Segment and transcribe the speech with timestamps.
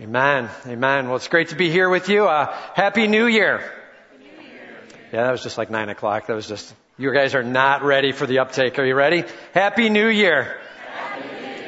[0.00, 0.50] Amen.
[0.66, 1.06] Amen.
[1.06, 2.26] Well, it's great to be here with you.
[2.26, 3.60] Uh, Happy New Year.
[5.12, 6.26] Yeah, that was just like nine o'clock.
[6.26, 8.76] That was just, you guys are not ready for the uptake.
[8.80, 9.22] Are you ready?
[9.52, 10.58] Happy New Year.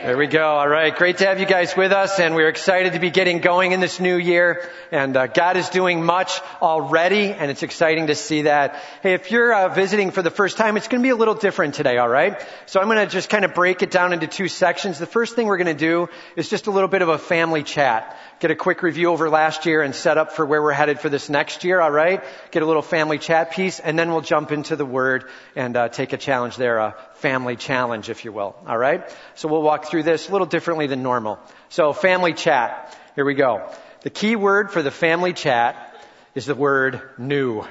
[0.07, 0.47] There we go.
[0.47, 0.95] All right.
[0.95, 3.81] Great to have you guys with us and we're excited to be getting going in
[3.81, 8.43] this new year and uh, God is doing much already and it's exciting to see
[8.43, 8.81] that.
[9.03, 11.35] Hey, if you're uh, visiting for the first time, it's going to be a little
[11.35, 12.41] different today, all right?
[12.67, 15.01] So I'm going to just kind of break it down into two sections.
[15.01, 17.65] The first thing we're going to do is just a little bit of a family
[17.65, 18.17] chat.
[18.39, 21.09] Get a quick review over last year and set up for where we're headed for
[21.09, 22.23] this next year, all right?
[22.53, 25.25] Get a little family chat piece and then we'll jump into the word
[25.57, 29.03] and uh, take a challenge there, a family challenge, if you will, all right?
[29.35, 31.39] So we'll walk through this a little differently than normal.
[31.69, 32.97] So family chat.
[33.15, 33.69] Here we go.
[34.03, 35.95] The key word for the family chat
[36.35, 37.65] is the word new.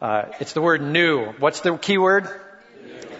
[0.00, 1.32] Uh, it's the word new.
[1.38, 2.28] What's the key word?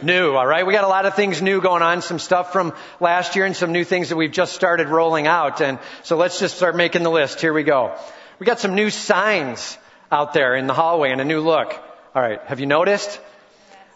[0.00, 0.64] New, all right?
[0.64, 3.56] We got a lot of things new going on, some stuff from last year and
[3.56, 5.60] some new things that we've just started rolling out.
[5.60, 7.40] And so let's just start making the list.
[7.40, 7.96] Here we go.
[8.38, 9.76] We got some new signs
[10.12, 11.72] out there in the hallway and a new look.
[12.14, 12.40] All right.
[12.46, 13.18] Have you noticed?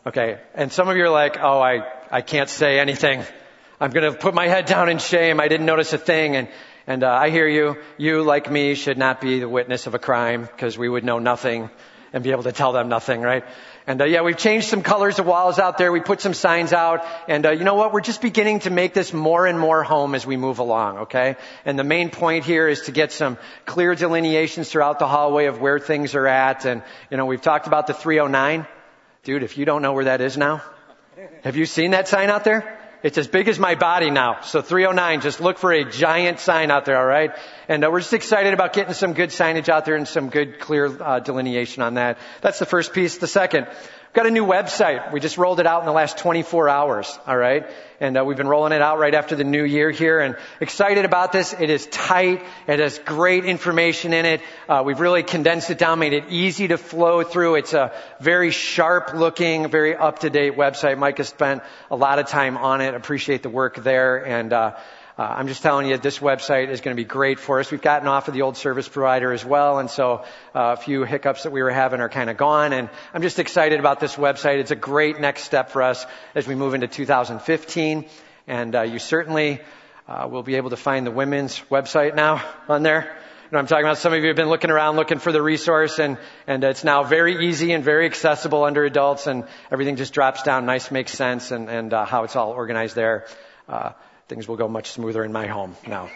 [0.04, 0.40] Okay.
[0.54, 3.22] And some of you are like, oh, I, I can't say anything.
[3.80, 5.38] I'm going to put my head down in shame.
[5.38, 6.34] I didn't notice a thing.
[6.34, 6.48] And,
[6.88, 7.76] and uh, I hear you.
[7.98, 11.20] You, like me, should not be the witness of a crime because we would know
[11.20, 11.70] nothing
[12.12, 13.44] and be able to tell them nothing, right?
[13.86, 15.92] And uh, yeah, we've changed some colors of walls out there.
[15.92, 17.92] We put some signs out, and uh, you know what?
[17.92, 20.98] We're just beginning to make this more and more home as we move along.
[20.98, 21.36] Okay?
[21.64, 25.60] And the main point here is to get some clear delineations throughout the hallway of
[25.60, 26.66] where things are at.
[26.66, 28.66] And you know, we've talked about the 309.
[29.24, 30.62] Dude, if you don't know where that is now,
[31.44, 32.76] have you seen that sign out there?
[33.04, 34.40] It's as big as my body now.
[34.40, 37.30] So 309, just look for a giant sign out there, alright?
[37.68, 40.58] And uh, we're just excited about getting some good signage out there and some good
[40.58, 42.18] clear uh, delineation on that.
[42.40, 43.18] That's the first piece.
[43.18, 43.68] The second,
[44.12, 45.10] got a new website.
[45.12, 47.18] We just rolled it out in the last 24 hours.
[47.26, 47.66] All right.
[47.98, 51.04] And uh, we've been rolling it out right after the new year here and excited
[51.06, 51.54] about this.
[51.58, 52.44] It is tight.
[52.66, 54.40] It has great information in it.
[54.68, 57.54] Uh, we've really condensed it down, made it easy to flow through.
[57.54, 60.98] It's a very sharp looking, very up to date website.
[60.98, 62.94] Mike has spent a lot of time on it.
[62.94, 64.26] Appreciate the work there.
[64.26, 64.76] And, uh,
[65.18, 67.70] uh, I'm just telling you, this website is going to be great for us.
[67.70, 70.24] We've gotten off of the old service provider as well, and so
[70.54, 72.72] uh, a few hiccups that we were having are kind of gone.
[72.72, 74.58] And I'm just excited about this website.
[74.58, 78.06] It's a great next step for us as we move into 2015.
[78.46, 79.60] And uh, you certainly
[80.08, 83.02] uh, will be able to find the women's website now on there.
[83.02, 85.42] You know, I'm talking about some of you have been looking around looking for the
[85.42, 90.14] resource and, and it's now very easy and very accessible under adults and everything just
[90.14, 93.26] drops down nice, makes sense and, and uh, how it's all organized there.
[93.68, 93.90] Uh,
[94.32, 96.08] things will go much smoother in my home now.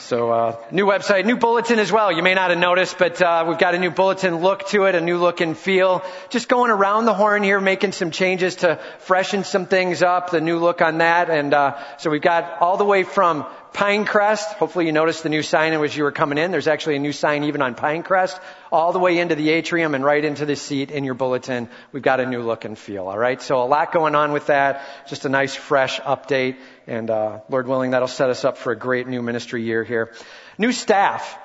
[0.00, 2.10] So, uh, new website, new bulletin as well.
[2.10, 4.96] You may not have noticed, but uh, we've got a new bulletin look to it,
[4.96, 6.02] a new look and feel.
[6.28, 10.30] Just going around the horn here, making some changes to freshen some things up.
[10.30, 14.52] The new look on that, and uh, so we've got all the way from Pinecrest.
[14.54, 16.50] Hopefully you noticed the new sign as you were coming in.
[16.50, 18.38] There's actually a new sign even on Pinecrest.
[18.70, 21.68] All the way into the atrium and right into the seat in your bulletin.
[21.90, 23.40] We've got a new look and feel, alright?
[23.40, 24.82] So a lot going on with that.
[25.08, 26.56] Just a nice fresh update.
[26.86, 30.12] And, uh, Lord willing, that'll set us up for a great new ministry year here.
[30.58, 31.38] New staff.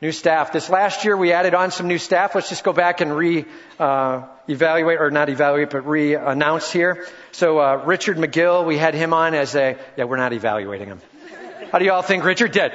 [0.00, 0.52] New staff.
[0.52, 2.34] This last year we added on some new staff.
[2.34, 3.44] Let's just go back and re,
[3.78, 7.06] uh, evaluate, or not evaluate, but re-announce here.
[7.32, 11.00] So, uh, Richard McGill, we had him on as a, yeah, we're not evaluating him.
[11.70, 12.72] How do you all think Richard did?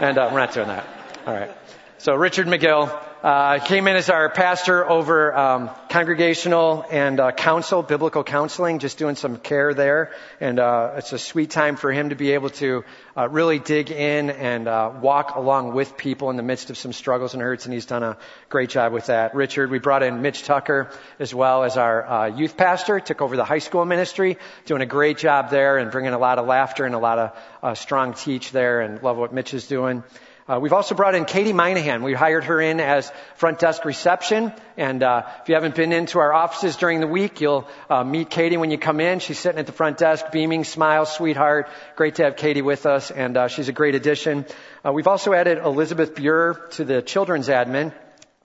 [0.00, 0.86] And uh, we're not doing that.
[1.26, 1.50] All right.
[1.98, 2.90] So Richard McGill
[3.22, 8.98] uh, came in as our pastor over um, congregational and uh, counsel, biblical counseling, just
[8.98, 10.10] doing some care there.
[10.40, 12.84] And uh, it's a sweet time for him to be able to
[13.16, 16.92] uh, really dig in and uh, walk along with people in the midst of some
[16.92, 17.64] struggles and hurts.
[17.64, 18.16] And he's done a
[18.48, 19.36] great job with that.
[19.36, 20.90] Richard, we brought in Mitch Tucker
[21.20, 24.86] as well as our uh, youth pastor, took over the high school ministry, doing a
[24.86, 28.14] great job there and bringing a lot of laughter and a lot of uh, strong
[28.14, 28.80] teach there.
[28.80, 30.02] And love what Mitch is doing.
[30.48, 32.02] Uh, we've also brought in Katie Minahan.
[32.02, 34.52] We hired her in as front desk reception.
[34.76, 38.28] And uh, if you haven't been into our offices during the week, you'll uh, meet
[38.28, 39.20] Katie when you come in.
[39.20, 41.68] She's sitting at the front desk, beaming, smile, sweetheart.
[41.94, 44.44] Great to have Katie with us, and uh, she's a great addition.
[44.84, 47.94] Uh, we've also added Elizabeth Buer to the children's admin.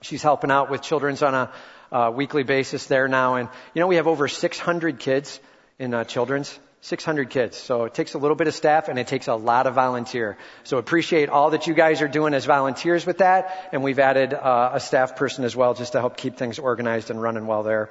[0.02, 1.52] She's helping out with children's on a
[1.90, 3.34] uh, weekly basis there now.
[3.34, 5.40] And you know, we have over 600 kids
[5.80, 6.56] in children's.
[6.80, 7.56] 600 kids.
[7.56, 10.38] So it takes a little bit of staff and it takes a lot of volunteer.
[10.64, 13.68] So appreciate all that you guys are doing as volunteers with that.
[13.72, 17.10] And we've added uh, a staff person as well just to help keep things organized
[17.10, 17.90] and running well there.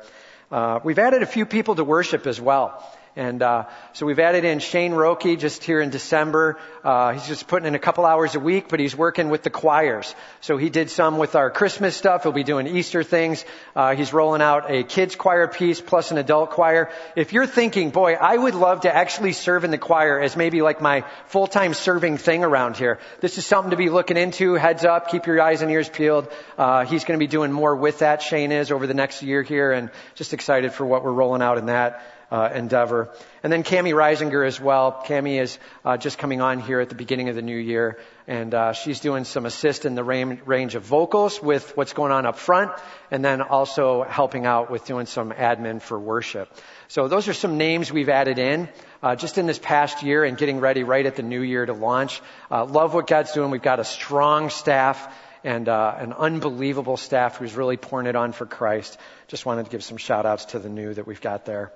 [0.50, 2.82] Uh, we've added a few people to worship as well.
[3.18, 6.60] And uh, so we've added in Shane Roki just here in December.
[6.84, 9.50] Uh, he's just putting in a couple hours a week, but he's working with the
[9.50, 10.14] choirs.
[10.42, 12.22] So he did some with our Christmas stuff.
[12.22, 13.44] He'll be doing Easter things.
[13.76, 16.92] Uh, he's rolling out a kids choir piece plus an adult choir.
[17.16, 20.62] If you're thinking, boy, I would love to actually serve in the choir as maybe
[20.62, 24.54] like my full-time serving thing around here, this is something to be looking into.
[24.54, 26.32] Heads up, keep your eyes and ears peeled.
[26.56, 28.22] Uh, he's going to be doing more with that.
[28.22, 31.58] Shane is over the next year here, and just excited for what we're rolling out
[31.58, 33.10] in that uh, endeavor.
[33.44, 35.04] And then Cami Reisinger as well.
[35.06, 38.54] Cami is uh, just coming on here at the beginning of the new year, and
[38.54, 42.38] uh, she's doing some assist in the range of vocals with what's going on up
[42.38, 42.72] front,
[43.12, 46.54] and then also helping out with doing some admin for worship.
[46.90, 48.70] So those are some names we've added in.
[49.04, 51.74] Uh, just in this past year and getting ready right at the new year to
[51.74, 52.20] launch.
[52.50, 53.52] Uh, love what God's doing.
[53.52, 55.08] We've got a strong staff
[55.44, 58.98] and uh, an unbelievable staff who's really pouring it on for Christ.
[59.28, 61.72] Just wanted to give some shout outs to the new that we've got there.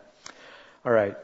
[0.83, 1.15] All right.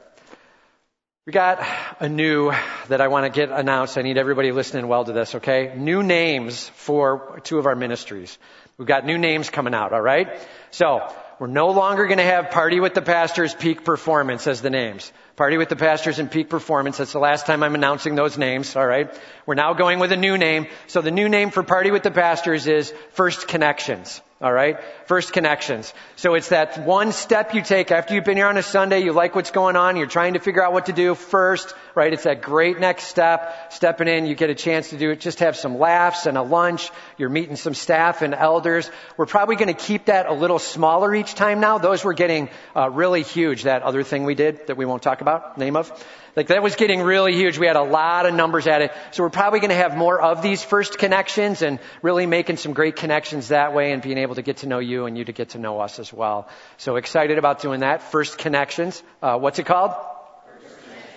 [1.25, 1.65] We got
[1.99, 2.51] a new
[2.89, 3.97] that I want to get announced.
[3.97, 5.73] I need everybody listening well to this, okay?
[5.75, 8.37] New names for two of our ministries.
[8.77, 10.39] We've got new names coming out, all right?
[10.69, 14.69] So, we're no longer going to have Party with the Pastors Peak Performance as the
[14.69, 15.11] names.
[15.35, 16.97] Party with the Pastors and Peak Performance.
[16.97, 18.75] That's the last time I'm announcing those names.
[18.75, 19.11] All right.
[19.47, 20.67] We're now going with a new name.
[20.85, 24.21] So the new name for Party with the Pastors is First Connections.
[24.39, 24.77] All right?
[25.07, 25.91] First connections.
[26.15, 29.11] So it's that one step you take after you've been here on a Sunday, you
[29.11, 32.13] like what's going on, you're trying to figure out what to do first, right?
[32.13, 33.73] It's that great next step.
[33.73, 36.43] Stepping in, you get a chance to do it, just have some laughs and a
[36.43, 36.91] lunch.
[37.17, 38.91] You're meeting some staff and elders.
[39.17, 41.79] We're probably going to keep that a little smaller each time now.
[41.79, 45.21] Those were getting uh, really huge, that other thing we did that we won't talk
[45.21, 45.91] about, name of.
[46.37, 47.57] Like that was getting really huge.
[47.57, 48.91] We had a lot of numbers at it.
[49.09, 52.73] So we're probably going to have more of these first connections and really making some
[52.73, 55.31] great connections that way and being able to get to know you and you to
[55.31, 56.47] get to know us as well.
[56.77, 58.03] So excited about doing that.
[58.03, 59.01] First connections.
[59.19, 59.93] Uh, what's it called?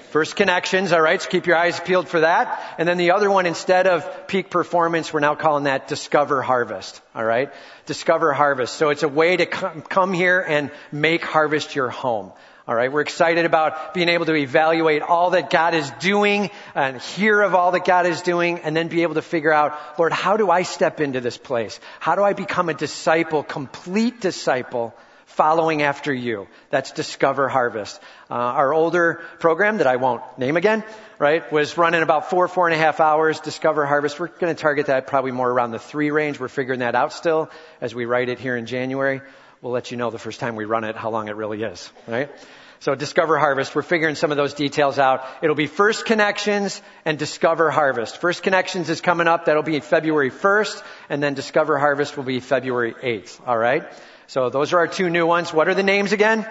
[0.08, 2.60] First connections, all right, so keep your eyes peeled for that.
[2.78, 7.00] And then the other one, instead of peak performance, we're now calling that Discover Harvest,
[7.14, 7.52] all right?
[7.86, 8.74] Discover Harvest.
[8.74, 12.32] So it's a way to come here and make Harvest your home.
[12.70, 17.02] All right, we're excited about being able to evaluate all that God is doing and
[17.02, 20.12] hear of all that God is doing and then be able to figure out, Lord,
[20.12, 21.80] how do I step into this place?
[21.98, 24.94] How do I become a disciple, complete disciple,
[25.26, 26.46] following after you?
[26.70, 28.00] That's Discover Harvest.
[28.30, 30.84] Uh, our older program that I won't name again,
[31.18, 33.40] right, was running about four, four and a half hours.
[33.40, 34.20] Discover Harvest.
[34.20, 36.38] We're going to target that probably more around the three range.
[36.38, 37.50] We're figuring that out still
[37.80, 39.22] as we write it here in January.
[39.60, 41.92] We'll let you know the first time we run it how long it really is,
[42.06, 42.30] right?
[42.80, 45.26] So Discover Harvest, we're figuring some of those details out.
[45.42, 48.18] It'll be First Connections and Discover Harvest.
[48.22, 49.44] First Connections is coming up.
[49.44, 50.82] That'll be February 1st.
[51.10, 53.46] And then Discover Harvest will be February 8th.
[53.46, 53.84] All right.
[54.28, 55.52] So those are our two new ones.
[55.52, 56.48] What are the names again?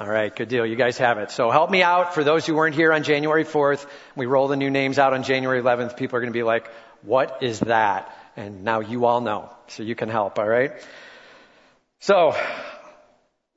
[0.00, 0.66] All right, good deal.
[0.66, 1.30] You guys have it.
[1.30, 2.14] So help me out.
[2.14, 3.86] For those who weren't here on January 4th,
[4.16, 5.96] we roll the new names out on January 11th.
[5.96, 6.66] People are going to be like,
[7.02, 8.12] what is that?
[8.36, 9.48] And now you all know.
[9.68, 10.72] So you can help, all right?
[12.00, 12.34] So,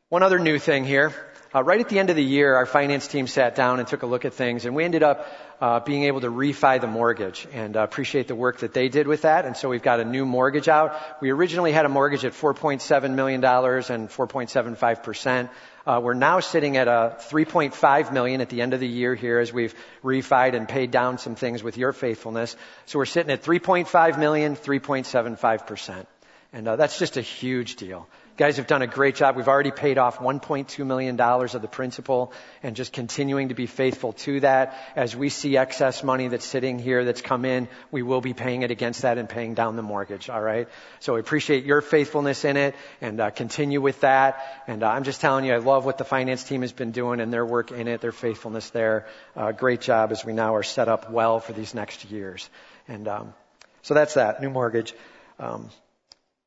[0.10, 1.12] one other new thing here.
[1.54, 4.04] Uh, right at the end of the year, our finance team sat down and took
[4.04, 5.26] a look at things, and we ended up
[5.60, 9.08] uh, being able to refi the mortgage and uh, appreciate the work that they did
[9.08, 9.46] with that.
[9.46, 10.96] And so we've got a new mortgage out.
[11.22, 15.50] We originally had a mortgage at $4.7 million and 4.75%.
[15.88, 19.40] Uh, we're now sitting at a 3.5 million at the end of the year here
[19.40, 19.74] as we've
[20.04, 22.56] refied and paid down some things with your faithfulness.
[22.86, 26.06] So we're sitting at 3.5 million, 3.75%.
[26.54, 29.36] And uh, that's just a huge deal guys have done a great job.
[29.36, 32.34] We've already paid off $1.2 million of the principal
[32.64, 34.78] and just continuing to be faithful to that.
[34.96, 38.64] As we see excess money that's sitting here that's come in, we will be paying
[38.64, 40.30] it against that and paying down the mortgage.
[40.30, 40.68] All right.
[41.00, 44.64] So I appreciate your faithfulness in it and uh, continue with that.
[44.68, 47.22] And uh, I'm just telling you, I love what the finance team has been doing
[47.22, 49.08] and their work in it, their faithfulness there.
[49.36, 52.50] Uh, great job as we now are set up well for these next years.
[52.88, 53.34] And um,
[53.82, 54.94] so that's that new mortgage.
[55.40, 55.70] Um,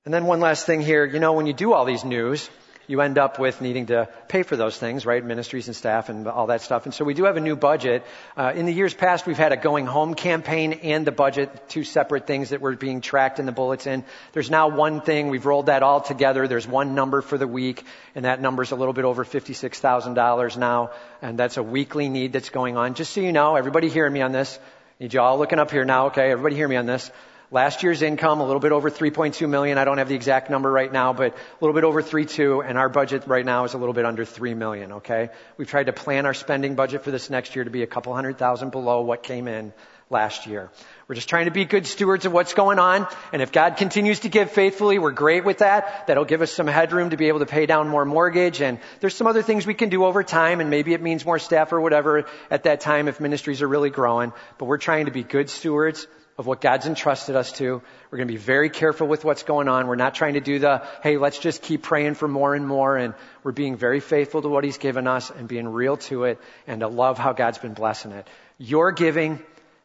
[0.08, 2.48] and then one last thing here, you know, when you do all these news,
[2.86, 5.22] you end up with needing to pay for those things, right?
[5.22, 6.86] Ministries and staff and all that stuff.
[6.86, 8.06] And so we do have a new budget.
[8.34, 11.84] Uh, in the years past, we've had a going home campaign and the budget, two
[11.84, 14.02] separate things that were being tracked in the bulletin.
[14.32, 15.28] There's now one thing.
[15.28, 16.48] We've rolled that all together.
[16.48, 17.84] There's one number for the week,
[18.14, 20.92] and that number's a little bit over $56,000 now.
[21.20, 22.94] And that's a weekly need that's going on.
[22.94, 24.58] Just so you know, everybody hearing me on this.
[25.00, 26.30] Need you all looking up here now, okay?
[26.30, 27.10] Everybody hear me on this.
[27.50, 29.78] Last year's income, a little bit over 3.2 million.
[29.78, 32.78] I don't have the exact number right now, but a little bit over 3.2, and
[32.78, 35.30] our budget right now is a little bit under 3 million, okay?
[35.56, 38.14] We've tried to plan our spending budget for this next year to be a couple
[38.14, 39.72] hundred thousand below what came in
[40.10, 40.70] last year.
[41.06, 43.06] We're just trying to be good stewards of what's going on.
[43.32, 46.06] And if God continues to give faithfully, we're great with that.
[46.06, 48.60] That'll give us some headroom to be able to pay down more mortgage.
[48.60, 50.60] And there's some other things we can do over time.
[50.60, 53.90] And maybe it means more staff or whatever at that time if ministries are really
[53.90, 54.32] growing.
[54.58, 56.06] But we're trying to be good stewards
[56.38, 57.82] of what God's entrusted us to.
[58.10, 59.88] We're going to be very careful with what's going on.
[59.88, 62.96] We're not trying to do the, hey, let's just keep praying for more and more.
[62.96, 66.38] And we're being very faithful to what He's given us and being real to it
[66.68, 68.28] and to love how God's been blessing it.
[68.56, 69.40] Your giving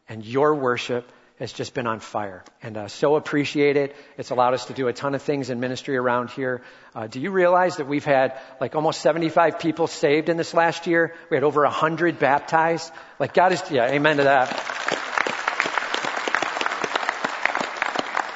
[0.08, 4.54] and your worship has just been on fire and uh, so appreciate it it's allowed
[4.54, 6.62] us to do a ton of things in ministry around here
[6.94, 10.86] uh, do you realize that we've had like almost 75 people saved in this last
[10.86, 15.13] year we had over 100 baptized like god is yeah amen to that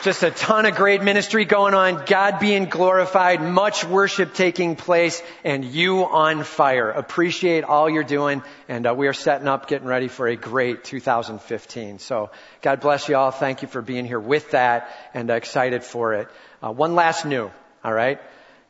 [0.00, 5.20] Just a ton of great ministry going on, God being glorified, much worship taking place,
[5.42, 6.88] and you on fire.
[6.88, 10.84] Appreciate all you're doing, and uh, we are setting up, getting ready for a great
[10.84, 11.98] 2015.
[11.98, 12.30] So,
[12.62, 13.32] God bless you all.
[13.32, 16.28] Thank you for being here with that, and uh, excited for it.
[16.62, 17.50] Uh, one last new,
[17.82, 18.20] all right,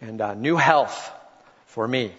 [0.01, 1.11] and uh, new health
[1.67, 2.11] for me.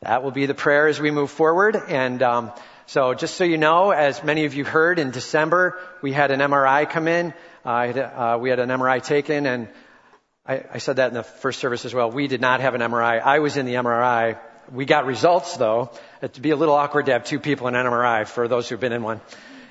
[0.00, 2.20] That will be the prayer as we move forward, and.
[2.24, 2.52] Um,
[2.86, 6.40] so just so you know, as many of you heard in December, we had an
[6.40, 7.32] MRI come in.
[7.64, 9.68] Uh, we had an MRI taken, and
[10.44, 12.10] I, I said that in the first service as well.
[12.10, 13.20] We did not have an MRI.
[13.22, 14.38] I was in the MRI.
[14.72, 15.90] We got results though.
[16.20, 18.80] It'd be a little awkward to have two people in an MRI for those who've
[18.80, 19.20] been in one.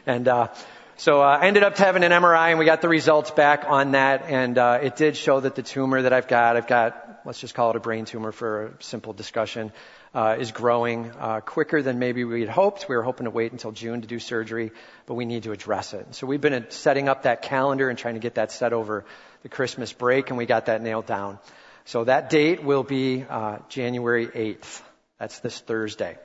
[0.05, 0.48] And uh,
[0.95, 3.91] so uh, I ended up having an MRI, and we got the results back on
[3.91, 7.39] that, and uh, it did show that the tumor that I've got, I've got, let's
[7.39, 9.74] just call it a brain tumor for a simple discussion
[10.13, 12.89] uh, is growing uh, quicker than maybe we had hoped.
[12.89, 14.72] We were hoping to wait until June to do surgery,
[15.06, 16.15] but we need to address it.
[16.15, 19.06] So we've been setting up that calendar and trying to get that set over
[19.44, 21.39] the Christmas break, and we got that nailed down.
[21.86, 24.82] So that date will be uh, January 8th.
[25.18, 26.18] That's this Thursday.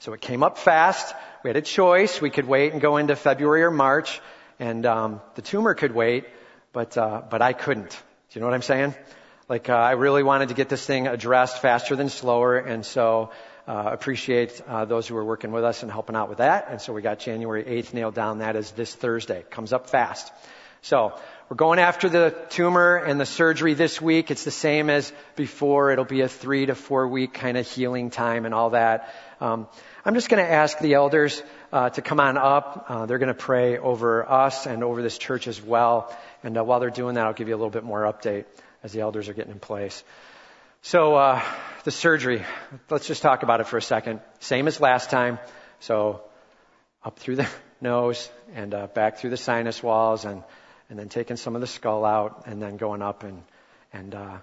[0.00, 1.14] So it came up fast.
[1.42, 2.20] We had a choice.
[2.20, 4.20] We could wait and go into February or March,
[4.58, 6.24] and um, the tumor could wait,
[6.72, 7.90] but uh, but I couldn't.
[7.90, 7.96] Do
[8.32, 8.94] you know what I'm saying?
[9.48, 13.30] Like, uh, I really wanted to get this thing addressed faster than slower, and so
[13.66, 16.66] uh, appreciate uh, those who are working with us and helping out with that.
[16.68, 18.40] And so we got January 8th nailed down.
[18.40, 19.46] That is this Thursday.
[19.48, 20.30] Comes up fast.
[20.82, 24.30] So we're going after the tumor and the surgery this week.
[24.30, 25.92] It's the same as before.
[25.92, 29.14] It'll be a three to four week kind of healing time and all that.
[29.40, 29.66] Um,
[30.04, 32.84] I'm just going to ask the elders uh, to come on up.
[32.86, 36.14] Uh, they're going to pray over us and over this church as well.
[36.42, 38.44] And uh, while they're doing that, I'll give you a little bit more update
[38.82, 40.02] as the elders are getting in place.
[40.82, 41.42] So, uh,
[41.84, 42.44] the surgery,
[42.88, 44.20] let's just talk about it for a second.
[44.40, 45.38] Same as last time.
[45.80, 46.22] So,
[47.04, 47.48] up through the
[47.80, 50.42] nose and uh, back through the sinus walls and,
[50.88, 53.42] and then taking some of the skull out and then going up and,
[53.92, 54.38] and uh,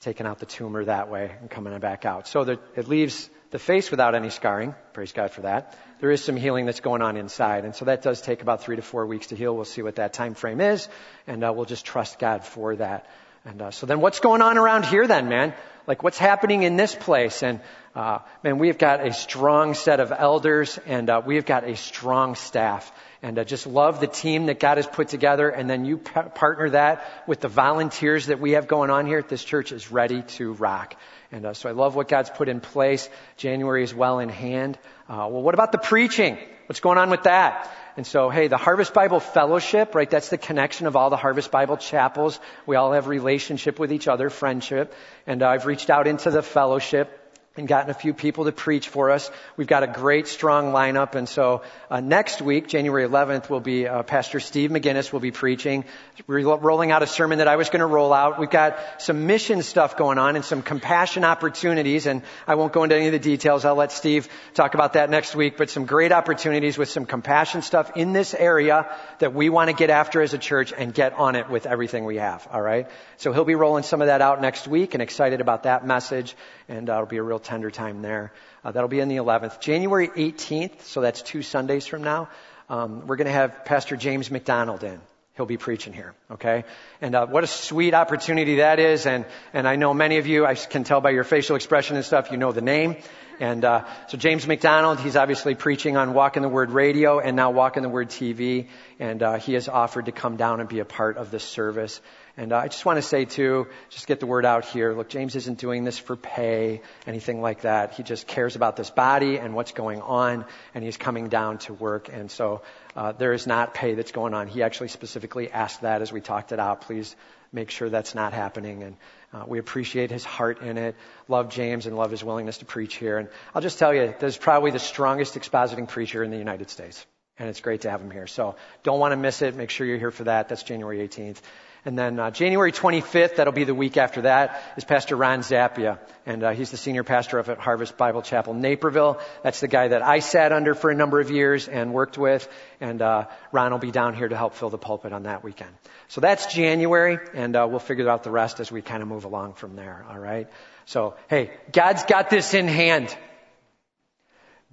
[0.00, 2.28] taking out the tumor that way and coming back out.
[2.28, 4.74] So that it leaves the face without any scarring.
[4.92, 5.76] Praise God for that.
[6.00, 8.76] There is some healing that's going on inside, and so that does take about three
[8.76, 9.54] to four weeks to heal.
[9.54, 10.88] We'll see what that time frame is,
[11.26, 13.06] and uh, we'll just trust God for that.
[13.48, 15.54] And uh, so then what's going on around here then, man?
[15.86, 17.42] Like what's happening in this place?
[17.42, 17.60] And
[17.94, 22.34] uh, man, we've got a strong set of elders and uh, we've got a strong
[22.34, 22.92] staff.
[23.22, 25.48] And uh, just love the team that God has put together.
[25.48, 29.22] And then you p- partner that with the volunteers that we have going on here.
[29.22, 30.94] This church is ready to rock.
[31.32, 33.08] And uh, so I love what God's put in place.
[33.38, 34.78] January is well in hand.
[35.08, 36.36] Uh, well, what about the preaching?
[36.68, 37.74] What's going on with that?
[37.96, 40.08] And so, hey, the Harvest Bible Fellowship, right?
[40.08, 42.38] That's the connection of all the Harvest Bible chapels.
[42.66, 44.92] We all have relationship with each other, friendship.
[45.26, 47.27] And uh, I've reached out into the fellowship
[47.58, 49.30] and gotten a few people to preach for us.
[49.56, 51.16] We've got a great, strong lineup.
[51.16, 55.32] And so uh, next week, January 11th, will be uh, Pastor Steve McGinnis will be
[55.32, 55.84] preaching.
[56.26, 58.38] We're rolling out a sermon that I was going to roll out.
[58.38, 62.06] We've got some mission stuff going on and some compassion opportunities.
[62.06, 63.64] And I won't go into any of the details.
[63.64, 65.56] I'll let Steve talk about that next week.
[65.56, 68.86] But some great opportunities with some compassion stuff in this area
[69.18, 72.04] that we want to get after as a church and get on it with everything
[72.04, 72.46] we have.
[72.52, 72.88] All right.
[73.16, 76.36] So he'll be rolling some of that out next week and excited about that message.
[76.68, 78.32] And uh, it'll be a real tender time there.
[78.64, 79.60] Uh, that'll be on the 11th.
[79.60, 82.28] January 18th, so that's two Sundays from now,
[82.68, 85.00] um, we're going to have Pastor James MacDonald in.
[85.36, 86.64] He'll be preaching here, okay?
[87.00, 89.06] And uh, what a sweet opportunity that is.
[89.06, 92.04] And and I know many of you, I can tell by your facial expression and
[92.04, 92.96] stuff, you know the name.
[93.40, 97.36] And uh, so James MacDonald, he's obviously preaching on Walk in the Word Radio and
[97.36, 98.66] now Walk in the Word TV.
[98.98, 102.00] And uh, he has offered to come down and be a part of this service.
[102.38, 104.94] And uh, I just want to say too, just get the word out here.
[104.94, 107.94] Look, James isn't doing this for pay, anything like that.
[107.94, 111.74] He just cares about this body and what's going on, and he's coming down to
[111.74, 112.08] work.
[112.12, 112.62] And so
[112.94, 114.46] uh, there is not pay that's going on.
[114.46, 116.82] He actually specifically asked that as we talked it out.
[116.82, 117.16] Please
[117.52, 118.84] make sure that's not happening.
[118.84, 118.96] And
[119.32, 120.94] uh, we appreciate his heart in it.
[121.26, 123.18] Love James and love his willingness to preach here.
[123.18, 126.70] And I'll just tell you, this is probably the strongest expositing preacher in the United
[126.70, 127.04] States.
[127.36, 128.28] And it's great to have him here.
[128.28, 128.54] So
[128.84, 129.56] don't want to miss it.
[129.56, 130.48] Make sure you're here for that.
[130.48, 131.40] That's January 18th.
[131.84, 135.98] And then uh, January 25th, that'll be the week after that, is Pastor Ron Zappia.
[136.26, 139.20] And uh, he's the senior pastor of at Harvest Bible Chapel, Naperville.
[139.42, 142.48] That's the guy that I sat under for a number of years and worked with.
[142.80, 145.70] And uh, Ron will be down here to help fill the pulpit on that weekend.
[146.08, 149.24] So that's January, and uh, we'll figure out the rest as we kind of move
[149.24, 150.04] along from there.
[150.08, 150.48] All right.
[150.86, 153.14] So hey, God's got this in hand.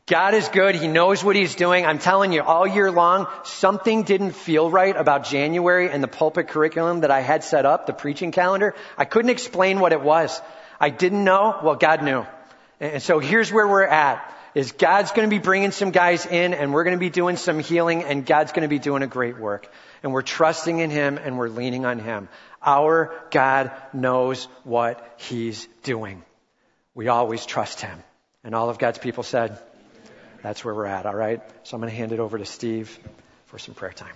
[0.07, 0.75] God is good.
[0.75, 1.83] He knows what He's doing.
[1.83, 6.50] I'm telling you, all year long, something didn't feel right about January and the pulpit
[6.50, 8.75] curriculum that I had set up, the preaching calendar.
[9.00, 10.39] I couldn't explain what it was.
[10.79, 11.59] I didn't know.
[11.63, 12.24] Well, God knew.
[12.79, 14.31] And so here's where we're at.
[14.53, 17.35] Is God's going to be bringing some guys in and we're going to be doing
[17.35, 19.69] some healing and God's going to be doing a great work.
[20.03, 22.29] And we're trusting in Him and we're leaning on Him.
[22.62, 26.24] Our God knows what He's doing.
[26.93, 28.03] We always trust Him.
[28.43, 29.59] And all of God's people said,
[30.45, 31.41] that's where we're at, all right?
[31.63, 32.99] So I'm going to hand it over to Steve
[33.47, 34.13] for some prayer time.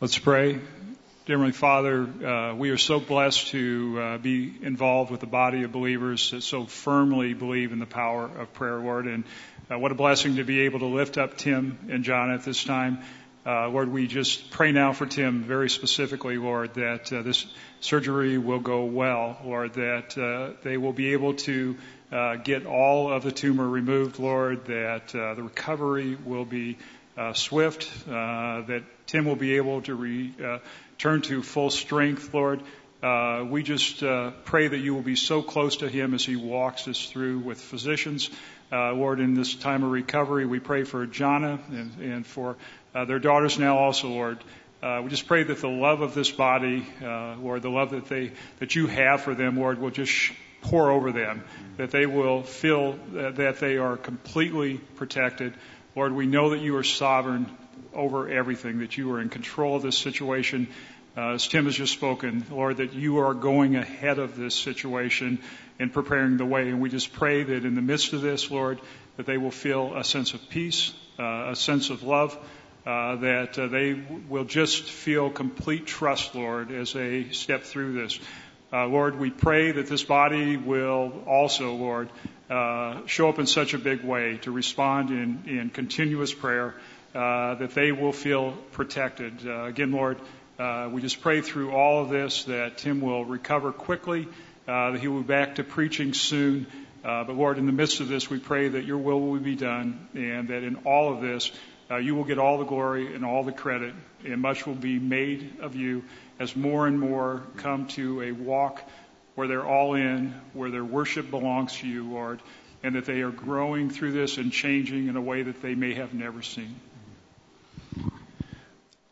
[0.00, 0.52] Let's pray.
[0.52, 5.64] Dear Heavenly Father, uh, we are so blessed to uh, be involved with the body
[5.64, 9.06] of believers that so firmly believe in the power of prayer, Lord.
[9.06, 9.24] And
[9.68, 12.62] uh, what a blessing to be able to lift up Tim and Jana at this
[12.62, 13.00] time.
[13.44, 17.44] Uh, Lord, we just pray now for Tim very specifically, Lord, that uh, this
[17.80, 21.76] surgery will go well, Lord, that uh, they will be able to
[22.10, 26.78] uh, get all of the tumor removed, Lord, that uh, the recovery will be
[27.16, 32.62] uh, swift, uh, that Tim will be able to return uh, to full strength, Lord.
[33.02, 34.02] Uh, we just
[34.44, 37.60] pray that you will be so close to him as he walks us through with
[37.60, 38.28] physicians.
[38.72, 42.56] Lord, in this time of recovery, we pray for Jana and, and for
[42.92, 44.38] their daughters now also, Lord.
[44.80, 48.06] Uh, we just pray that the love of this body, uh, Lord, the love that
[48.06, 50.30] they that you have for them, Lord, will just
[50.62, 51.44] pour over them,
[51.76, 55.54] that they will feel that they are completely protected.
[55.94, 57.46] Lord, we know that you are sovereign
[57.94, 60.68] over everything, that you are in control of this situation.
[61.16, 65.40] Uh, as Tim has just spoken, Lord, that you are going ahead of this situation
[65.78, 66.68] and preparing the way.
[66.68, 68.80] And we just pray that in the midst of this, Lord,
[69.16, 72.38] that they will feel a sense of peace, uh, a sense of love,
[72.86, 73.94] uh, that uh, they
[74.28, 78.20] will just feel complete trust, Lord, as they step through this.
[78.70, 82.10] Uh, Lord, we pray that this body will also, Lord,
[82.50, 86.74] uh, show up in such a big way to respond in, in continuous prayer,
[87.14, 89.46] uh, that they will feel protected.
[89.46, 90.18] Uh, again, Lord,
[90.58, 94.28] uh, we just pray through all of this that Tim will recover quickly,
[94.66, 96.66] uh, that he will be back to preaching soon.
[97.02, 100.08] but Lord, in the midst of this, we pray that your will will be done
[100.12, 101.50] and that in all of this,
[101.90, 104.98] Uh, you will get all the glory and all the credit, and much will be
[104.98, 106.04] made of you
[106.38, 108.82] as more and more come to a walk
[109.34, 112.42] where they're all in, where their worship belongs to you, Lord,
[112.82, 115.94] and that they are growing through this and changing in a way that they may
[115.94, 116.78] have never seen.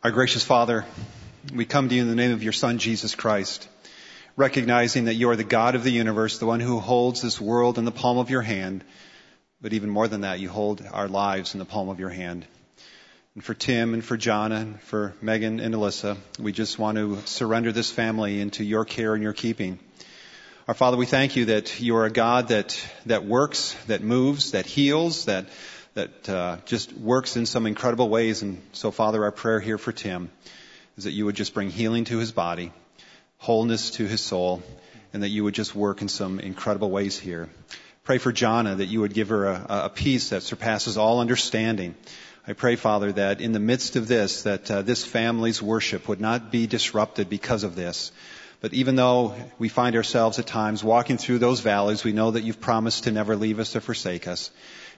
[0.03, 0.85] Our gracious Father,
[1.51, 3.67] we come to you in the name of your Son, Jesus Christ,
[4.35, 7.79] recognizing that you are the God of the universe, the one who holds this world
[7.79, 8.83] in the palm of your hand,
[9.61, 12.45] but even more than that, you hold our lives in the palm of your hand
[13.37, 16.17] and for Tim and for Jana and for Megan and Alyssa.
[16.39, 19.77] We just want to surrender this family into your care and your keeping.
[20.67, 24.53] Our Father, we thank you that you are a God that, that works, that moves,
[24.53, 25.45] that heals, that,
[25.93, 28.41] that uh, just works in some incredible ways.
[28.41, 30.31] And so, Father, our prayer here for Tim
[30.97, 32.71] is that you would just bring healing to his body,
[33.37, 34.63] wholeness to his soul,
[35.13, 37.49] and that you would just work in some incredible ways here.
[38.03, 41.93] Pray for Jana that you would give her a, a peace that surpasses all understanding
[42.49, 46.21] I pray, Father, that in the midst of this, that uh, this family's worship would
[46.21, 48.13] not be disrupted because of this.
[48.61, 52.45] But even though we find ourselves at times walking through those valleys, we know that
[52.45, 54.49] you've promised to never leave us or forsake us.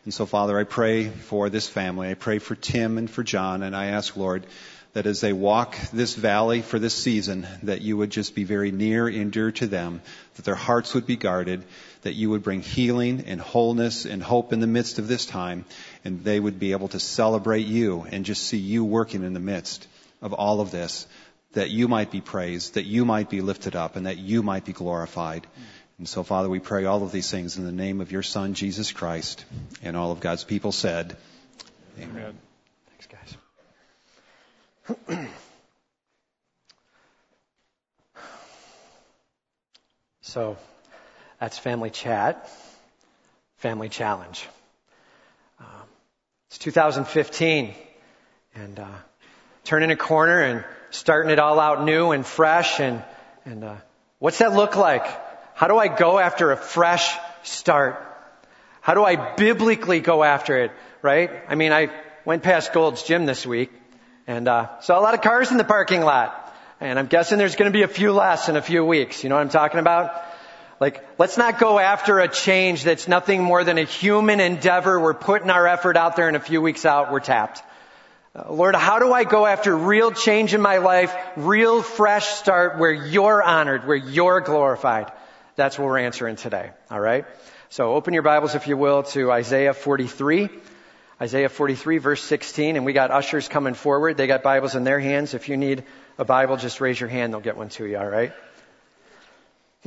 [0.06, 2.12] And so, Father, I pray for this family.
[2.12, 4.46] I pray for Tim and for Jana, and I ask, Lord,
[4.94, 8.72] that as they walk this valley for this season, that you would just be very
[8.72, 10.02] near and dear to them,
[10.36, 11.64] that their hearts would be guarded,
[12.02, 15.66] that you would bring healing and wholeness and hope in the midst of this time,
[16.04, 19.40] and they would be able to celebrate you and just see you working in the
[19.40, 19.88] midst
[20.22, 21.08] of all of this,
[21.54, 24.66] that you might be praised, that you might be lifted up, and that you might
[24.66, 25.48] be glorified.
[25.98, 28.54] And so, Father, we pray all of these things in the name of your Son,
[28.54, 29.46] Jesus Christ,
[29.82, 31.18] and all of God's people said,
[32.00, 32.10] Amen.
[32.12, 32.38] Amen.
[32.88, 33.38] Thanks,
[35.08, 35.28] guys.
[40.30, 40.58] So
[41.40, 42.52] that's family chat,
[43.58, 44.48] family challenge.
[46.50, 47.76] It's 2015,
[48.56, 48.88] and uh,
[49.66, 52.80] turning a corner and starting it all out new and fresh.
[52.80, 53.04] And
[53.46, 53.76] and uh,
[54.18, 55.06] what's that look like?
[55.54, 58.04] How do I go after a fresh start?
[58.82, 60.72] How do I biblically go after it?
[61.04, 61.30] Right?
[61.48, 61.92] I mean, I
[62.26, 63.72] went past Gold's Gym this week
[64.26, 66.52] and uh, saw a lot of cars in the parking lot.
[66.82, 69.24] And I'm guessing there's going to be a few less in a few weeks.
[69.24, 70.26] You know what I'm talking about?
[70.80, 75.00] Like, let's not go after a change that's nothing more than a human endeavor.
[75.00, 77.62] We're putting our effort out there and a few weeks out, we're tapped.
[78.34, 82.78] Uh, Lord, how do I go after real change in my life, real fresh start
[82.78, 85.12] where you're honored, where you're glorified?
[85.58, 86.72] That's what we're answering today.
[86.90, 87.26] All right?
[87.70, 90.50] So open your Bibles, if you will, to Isaiah 43.
[91.22, 94.16] Isaiah 43 verse 16, and we got ushers coming forward.
[94.16, 95.34] They got Bibles in their hands.
[95.34, 95.84] If you need
[96.18, 97.34] a Bible, just raise your hand.
[97.34, 98.32] They'll get one to you, alright?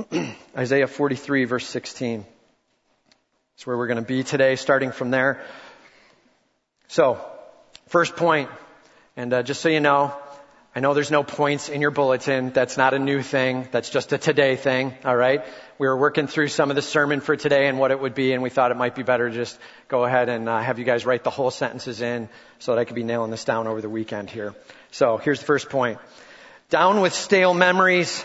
[0.56, 2.24] Isaiah 43 verse 16.
[3.54, 5.42] That's where we're going to be today, starting from there.
[6.88, 7.20] So,
[7.88, 8.48] first point,
[9.16, 10.16] and uh, just so you know,
[10.74, 12.50] I know there's no points in your bulletin.
[12.50, 13.68] That's not a new thing.
[13.70, 14.94] That's just a today thing.
[15.04, 15.44] All right.
[15.78, 18.32] We were working through some of the sermon for today and what it would be,
[18.32, 20.86] and we thought it might be better to just go ahead and uh, have you
[20.86, 23.82] guys write the whole sentences in so that I could be nailing this down over
[23.82, 24.54] the weekend here.
[24.90, 25.98] So here's the first point.
[26.70, 28.24] Down with stale memories,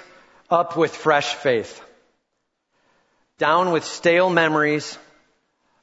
[0.50, 1.82] up with fresh faith.
[3.38, 4.98] Down with stale memories,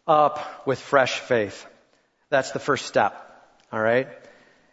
[0.07, 1.66] up with fresh faith.
[2.31, 3.14] That's the first step.
[3.72, 4.09] All right.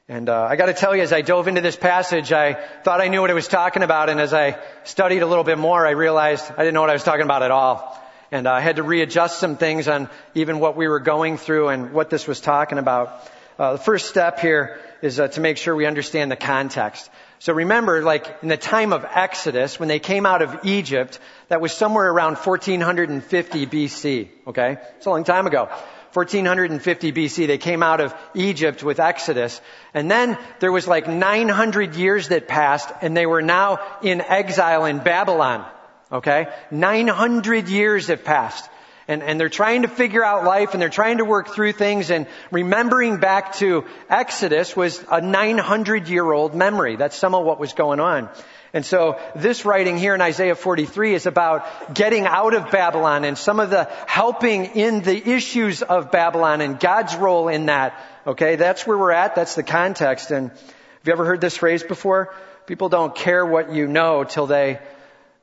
[0.08, 3.02] And uh, I got to tell you, as I dove into this passage, I thought
[3.02, 5.86] I knew what it was talking about, and as I studied a little bit more,
[5.86, 7.98] I realized I didn't know what I was talking about at all.
[8.32, 11.70] And uh, I had to readjust some things on even what we were going through
[11.70, 13.30] and what this was talking about.
[13.60, 17.10] Uh, the first step here is uh, to make sure we understand the context.
[17.42, 21.60] So remember, like in the time of Exodus, when they came out of Egypt, that
[21.60, 24.30] was somewhere around 1450 BC.
[24.46, 25.68] Okay, it's a long time ago.
[26.14, 27.48] 1450 BC.
[27.48, 29.60] They came out of Egypt with Exodus.
[29.96, 34.86] And then there was like 900 years that passed and they were now in exile
[34.86, 35.66] in Babylon.
[36.12, 36.48] Okay?
[36.70, 38.70] 900 years have passed.
[39.12, 42.12] And, and they're trying to figure out life and they're trying to work through things
[42.12, 46.96] and remembering back to Exodus was a 900 year old memory.
[46.96, 48.30] That's some of what was going on.
[48.74, 53.38] And so this writing here in Isaiah 43 is about getting out of Babylon and
[53.38, 58.02] some of the helping in the issues of Babylon and God's role in that.
[58.26, 59.36] Okay, that's where we're at.
[59.36, 60.32] That's the context.
[60.32, 62.34] And have you ever heard this phrase before?
[62.66, 64.80] People don't care what you know till they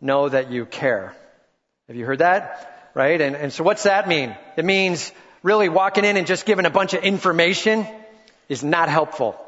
[0.01, 1.15] know that you care.
[1.89, 2.78] Have you heard that?
[2.99, 3.21] Right?
[3.21, 4.35] And, and so what's that mean?
[4.57, 5.13] It means
[5.45, 7.87] really walking in and just giving a bunch of information
[8.49, 9.41] is not helpful.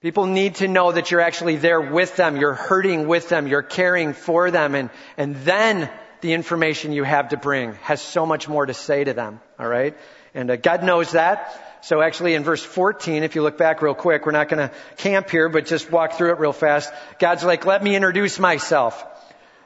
[0.00, 3.64] People need to know that you're actually there with them, you're hurting with them, you're
[3.64, 8.48] caring for them, and, and then the information you have to bring has so much
[8.48, 9.96] more to say to them, alright?
[10.32, 11.80] And uh, God knows that.
[11.82, 15.30] So actually in verse 14, if you look back real quick, we're not gonna camp
[15.30, 16.92] here, but just walk through it real fast.
[17.18, 19.04] God's like, let me introduce myself.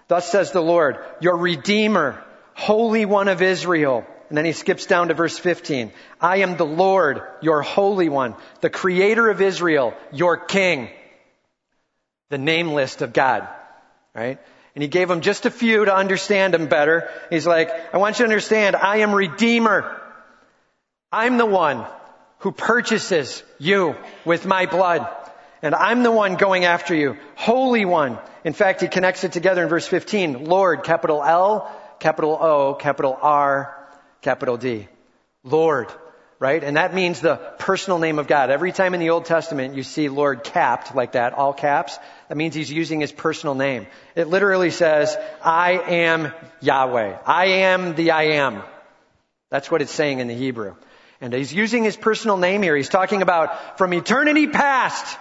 [0.09, 2.23] Thus says the Lord, your Redeemer,
[2.57, 4.07] Holy One of Israel.
[4.29, 5.93] And then he skips down to verse 15.
[6.21, 10.89] I am the Lord, your Holy One, the Creator of Israel, your King.
[12.31, 13.47] The name list of God.
[14.15, 14.41] Right?
[14.75, 17.11] And he gave him just a few to understand him better.
[17.31, 20.01] He's like, I want you to understand, I am Redeemer.
[21.13, 21.87] I'm the one
[22.39, 25.07] who purchases you with my blood.
[25.63, 27.19] And I'm the one going after you.
[27.35, 28.19] Holy One.
[28.45, 30.47] In fact, he connects it together in verse 15.
[30.47, 33.77] Lord, capital L, capital O, capital R,
[34.23, 34.89] capital D.
[35.43, 35.93] Lord,
[36.39, 36.63] right?
[36.63, 38.51] And that means the personal name of God.
[38.51, 42.37] Every time in the Old Testament you see Lord capped like that, all caps, that
[42.37, 43.87] means he's using his personal name.
[44.15, 47.19] It literally says, I am Yahweh.
[47.25, 48.63] I am the I am.
[49.51, 50.75] That's what it's saying in the Hebrew.
[51.21, 52.77] And he's using his personal name here.
[52.77, 55.19] He's talking about from eternity past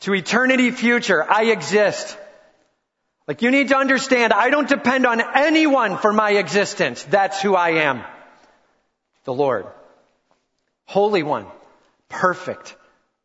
[0.00, 2.16] to eternity future, I exist.
[3.28, 7.02] Like you need to understand, I don't depend on anyone for my existence.
[7.04, 8.02] That's who I am.
[9.24, 9.66] The Lord.
[10.86, 11.46] Holy One.
[12.08, 12.74] Perfect.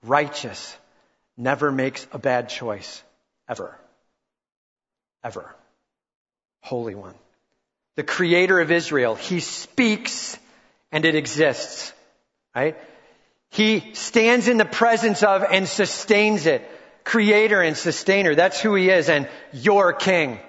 [0.04, 0.78] Righteous.
[1.38, 3.02] Never makes a bad choice.
[3.48, 3.80] Ever.
[5.24, 5.56] Ever.
[6.60, 7.16] Holy One.
[7.96, 9.16] The Creator of Israel.
[9.16, 10.38] He speaks
[10.92, 11.94] and it exists.
[12.54, 12.78] Right?
[13.52, 16.70] He stands in the presence of and sustains it
[17.04, 18.36] creator and sustainer.
[18.36, 20.39] That's who he is and your king.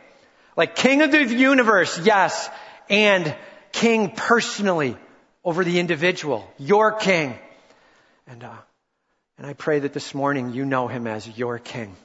[0.57, 2.49] Like king of the universe, yes,
[2.89, 3.35] and
[3.73, 4.97] king personally
[5.43, 6.49] over the individual.
[6.59, 7.39] Your king.
[8.27, 8.53] And, uh,
[9.37, 11.97] and I pray that this morning you know him as your king.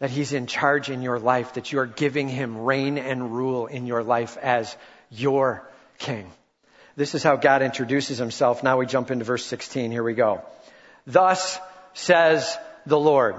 [0.00, 3.66] that He's in charge in your life, that you are giving Him reign and rule
[3.66, 4.76] in your life as
[5.10, 6.30] your King.
[6.96, 8.62] This is how God introduces Himself.
[8.62, 9.90] Now we jump into verse 16.
[9.90, 10.42] Here we go.
[11.06, 11.58] Thus
[11.92, 13.36] says the Lord.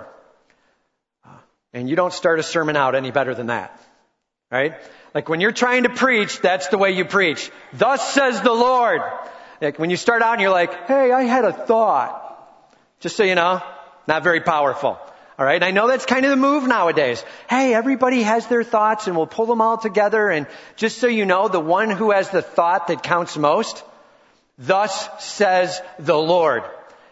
[1.74, 3.80] And you don't start a sermon out any better than that.
[4.52, 4.74] Right?
[5.14, 7.50] Like when you're trying to preach, that's the way you preach.
[7.74, 9.02] Thus says the Lord.
[9.62, 12.18] Like when you start out and you're like, hey, I had a thought.
[13.00, 13.62] Just so you know,
[14.08, 15.00] not very powerful.
[15.40, 17.24] Alright, And I know that's kind of the move nowadays.
[17.50, 21.26] Hey, everybody has their thoughts and we'll pull them all together and just so you
[21.26, 23.84] know, the one who has the thought that counts most,
[24.60, 26.64] thus says the Lord.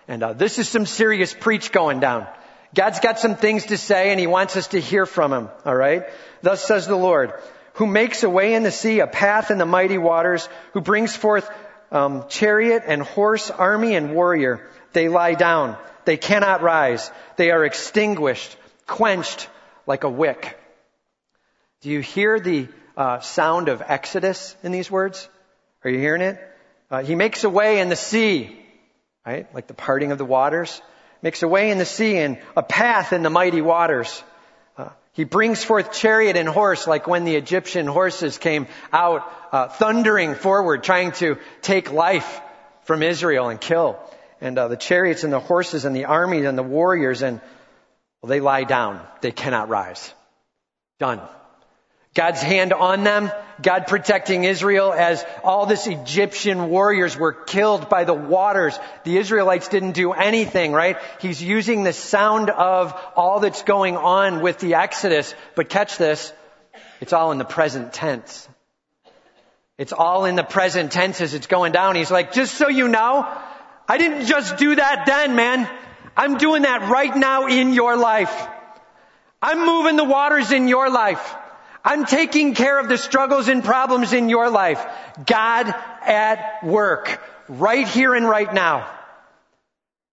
[0.10, 2.28] And uh, this is some serious preach going down.
[2.74, 5.50] God's got some things to say and he wants us to hear from him.
[5.63, 6.08] Alright?
[6.41, 7.32] Thus says the Lord,
[7.74, 11.15] who makes a way in the sea, a path in the mighty waters, who brings
[11.15, 11.48] forth
[11.91, 14.67] um, chariot and horse, army and warrior.
[14.93, 15.78] They lie down.
[16.06, 17.12] They cannot rise.
[17.36, 19.48] They are extinguished, quenched
[19.86, 20.60] like a wick.
[21.82, 22.67] Do you hear the
[22.98, 25.30] uh, sound of Exodus in these words?
[25.84, 26.39] Are you hearing it?
[26.89, 28.60] Uh, he makes a way in the sea,
[29.25, 29.53] right?
[29.53, 30.82] Like the parting of the waters.
[31.21, 34.23] Makes a way in the sea and a path in the mighty waters.
[34.77, 39.67] Uh, he brings forth chariot and horse like when the Egyptian horses came out uh,
[39.67, 42.41] thundering forward trying to take life
[42.84, 43.99] from Israel and kill
[44.39, 47.41] and uh, the chariots and the horses and the armies and the warriors and
[48.21, 49.05] well, they lie down.
[49.21, 50.13] They cannot rise.
[50.99, 51.21] Done.
[52.19, 58.03] God's hand on them, God protecting Israel as all this Egyptian warriors were killed by
[58.03, 58.77] the waters.
[59.05, 60.97] The Israelites didn't do anything, right?
[61.21, 66.34] He's using the sound of all that's going on with the Exodus, but catch this,
[66.99, 68.49] it's all in the present tense.
[69.77, 71.95] It's all in the present tense as it's going down.
[71.95, 73.25] He's like, just so you know,
[73.88, 75.69] I didn't just do that then, man.
[76.17, 78.45] I'm doing that right now in your life.
[79.41, 81.23] I'm moving the waters in your life.
[81.83, 84.85] I'm taking care of the struggles and problems in your life.
[85.25, 85.73] God
[86.05, 87.21] at work.
[87.47, 88.89] Right here and right now.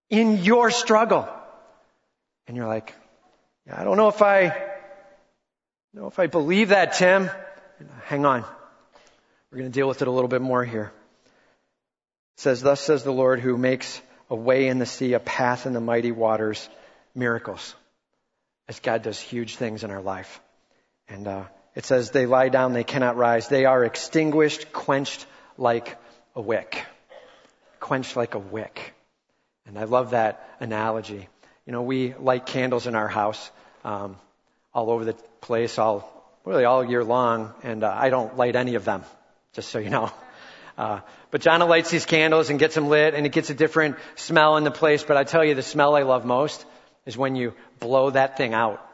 [0.09, 1.29] In your struggle.
[2.46, 2.94] And you're like,
[3.70, 4.57] I don't know if I,
[5.92, 7.31] know if I believe that, Tim.
[8.05, 8.44] Hang on.
[9.50, 10.92] We're going to deal with it a little bit more here.
[12.37, 14.00] It says, Thus says the Lord who makes
[14.31, 16.68] a way in the sea, a path in the mighty waters,
[17.14, 17.74] miracles.
[18.68, 20.40] As God does huge things in our life.
[21.09, 21.44] And uh,
[21.77, 23.47] it says, They lie down, they cannot rise.
[23.47, 25.25] They are extinguished, quenched
[25.57, 25.97] like
[26.35, 26.85] a wick.
[27.79, 28.95] Quenched like a wick.
[29.67, 31.29] And I love that analogy.
[31.67, 33.51] You know, we light candles in our house
[33.85, 34.17] um,
[34.73, 36.12] all over the place, all
[36.45, 39.05] really all year long, and uh, I don't light any of them,
[39.53, 40.11] just so you know.
[40.79, 43.97] Uh, but Jana lights these candles and gets them lit, and it gets a different
[44.15, 45.03] smell in the place.
[45.03, 46.67] But I tell you, the smell I love most
[47.07, 48.87] is when you blow that thing out.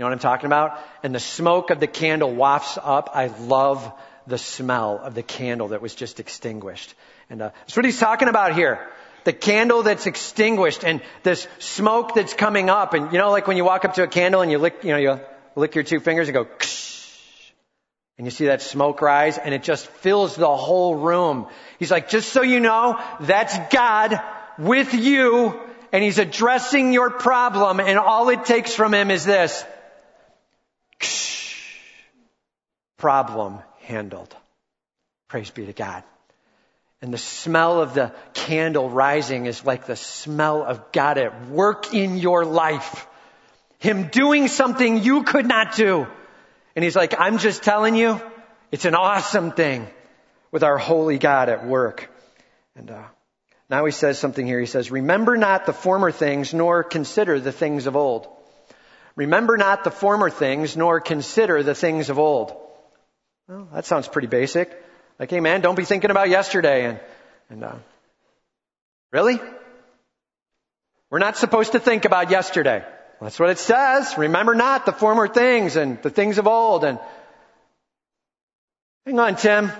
[0.00, 0.78] You know what I'm talking about?
[1.02, 3.10] And the smoke of the candle wafts up.
[3.12, 3.92] I love
[4.26, 6.94] the smell of the candle that was just extinguished.
[7.28, 8.88] And uh, that's what he's talking about here.
[9.24, 12.94] The candle that's extinguished and this smoke that's coming up.
[12.94, 14.92] And you know, like when you walk up to a candle and you lick, you
[14.92, 15.20] know, you
[15.54, 16.46] lick your two fingers and go,
[18.16, 21.46] and you see that smoke rise and it just fills the whole room.
[21.78, 24.18] He's like, just so you know, that's God
[24.58, 25.60] with you
[25.92, 29.62] and he's addressing your problem and all it takes from him is this.
[32.96, 34.34] Problem handled.
[35.28, 36.02] Praise be to God.
[37.02, 41.94] And the smell of the candle rising is like the smell of God at work
[41.94, 43.06] in your life.
[43.78, 46.06] Him doing something you could not do.
[46.76, 48.20] And he's like, I'm just telling you,
[48.70, 49.88] it's an awesome thing
[50.52, 52.10] with our holy God at work.
[52.76, 53.04] And uh,
[53.70, 54.60] now he says something here.
[54.60, 58.28] He says, Remember not the former things, nor consider the things of old.
[59.16, 62.52] Remember not the former things, nor consider the things of old.
[63.48, 64.70] Well, that sounds pretty basic.
[65.18, 66.86] Like, hey man, don't be thinking about yesterday.
[66.86, 67.00] And,
[67.50, 67.74] and uh,
[69.12, 69.40] really?
[71.10, 72.84] We're not supposed to think about yesterday.
[73.20, 74.16] That's what it says.
[74.16, 76.84] Remember not the former things and the things of old.
[76.84, 76.98] And
[79.04, 79.70] hang on, Tim.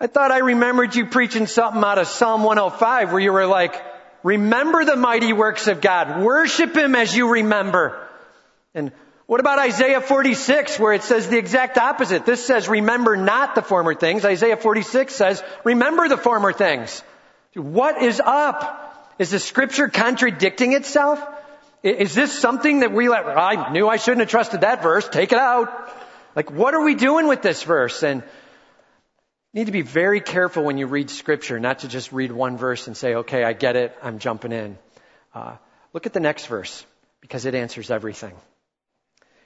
[0.00, 3.74] I thought I remembered you preaching something out of Psalm 105 where you were like,
[4.22, 6.22] remember the mighty works of God.
[6.22, 8.07] Worship Him as you remember.
[8.78, 8.92] And
[9.26, 12.24] what about Isaiah 46 where it says the exact opposite?
[12.24, 14.24] This says remember not the former things.
[14.24, 17.02] Isaiah 46 says remember the former things.
[17.54, 19.14] What is up?
[19.18, 21.20] Is the scripture contradicting itself?
[21.82, 25.32] Is this something that we let, I knew I shouldn't have trusted that verse, take
[25.32, 25.68] it out.
[26.34, 28.02] Like, what are we doing with this verse?
[28.02, 28.22] And
[29.52, 32.56] you need to be very careful when you read scripture, not to just read one
[32.56, 34.78] verse and say, okay, I get it, I'm jumping in.
[35.34, 35.56] Uh,
[35.92, 36.84] look at the next verse,
[37.20, 38.34] because it answers everything.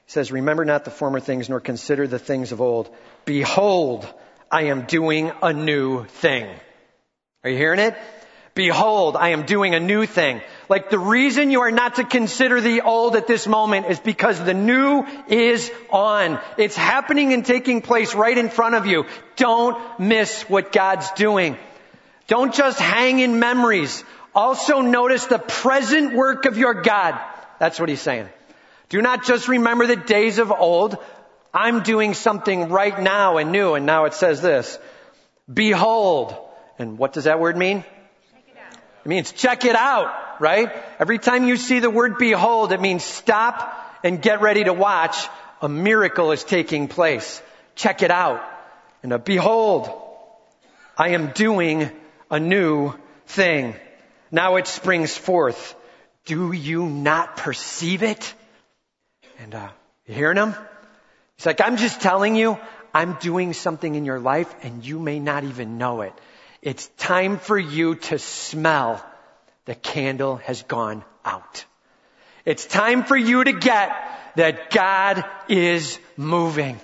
[0.07, 2.95] He says, Remember not the former things, nor consider the things of old.
[3.25, 4.07] Behold,
[4.51, 6.49] I am doing a new thing.
[7.45, 7.97] Are you hearing it?
[8.55, 10.43] Behold, I am doing a new thing.
[10.69, 14.39] Like the reason you are not to consider the old at this moment is because
[14.39, 16.39] the new is on.
[16.59, 19.07] It's happening and taking place right in front of you.
[19.37, 21.57] Don't miss what God's doing.
[22.27, 24.05] Don't just hang in memories.
[24.35, 27.19] Also notice the present work of your God.
[27.59, 28.29] That's what he's saying.
[28.93, 30.99] Do not just remember the days of old.
[31.55, 33.73] I'm doing something right now and new.
[33.73, 34.79] And now it says this.
[35.51, 36.37] Behold.
[36.79, 37.87] And what does that word mean?
[38.59, 40.71] It means check it out, right?
[40.99, 45.27] Every time you see the word behold, it means stop and get ready to watch.
[45.63, 47.41] A miracle is taking place.
[47.75, 48.43] Check it out.
[49.03, 49.89] And behold,
[50.99, 51.91] I am doing
[52.31, 52.93] a new
[53.25, 53.75] thing.
[54.31, 55.75] Now it springs forth.
[56.27, 58.35] Do you not perceive it?
[59.43, 59.69] And, uh,
[60.07, 60.55] you hearing him?
[61.37, 62.59] He's like, I'm just telling you,
[62.95, 66.13] I'm doing something in your life and you may not even know it.
[66.61, 69.05] It's time for you to smell
[69.65, 71.65] the candle has gone out.
[72.45, 73.91] It's time for you to get
[74.37, 76.79] that God is moving.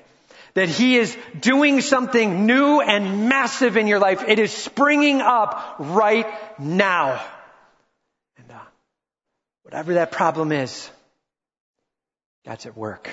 [0.54, 4.24] That He is doing something new and massive in your life.
[4.26, 6.26] It is springing up right
[6.58, 7.24] now.
[8.36, 8.58] And uh,
[9.62, 10.90] whatever that problem is,
[12.48, 13.10] God's at work.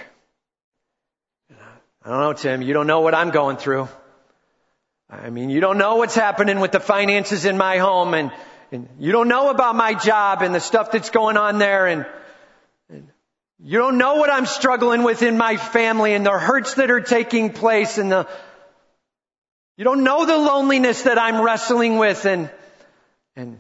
[2.05, 2.61] I don't know, Tim.
[2.61, 3.89] You don't know what I'm going through.
[5.09, 8.31] I mean, you don't know what's happening with the finances in my home and,
[8.71, 12.05] and you don't know about my job and the stuff that's going on there and,
[12.89, 13.09] and
[13.61, 17.01] you don't know what I'm struggling with in my family and the hurts that are
[17.01, 18.29] taking place and the,
[19.75, 22.49] you don't know the loneliness that I'm wrestling with and,
[23.35, 23.59] and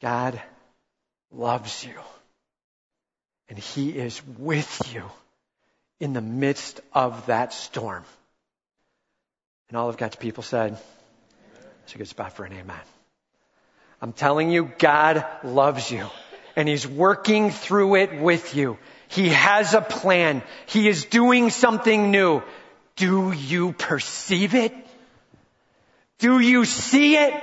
[0.00, 0.40] God
[1.32, 1.98] loves you
[3.48, 5.04] and He is with you
[6.00, 8.04] in the midst of that storm.
[9.68, 10.78] And all of God's people said,
[11.84, 12.76] it's a good spot for an amen.
[14.00, 16.06] I'm telling you, God loves you
[16.56, 18.78] and He's working through it with you.
[19.08, 20.42] He has a plan.
[20.66, 22.42] He is doing something new.
[22.96, 24.74] Do you perceive it?
[26.18, 27.34] Do you see it?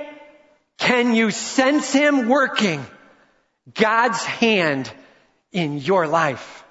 [0.78, 2.84] Can you sense Him working?
[3.74, 4.92] God's hand
[5.52, 6.64] in your life.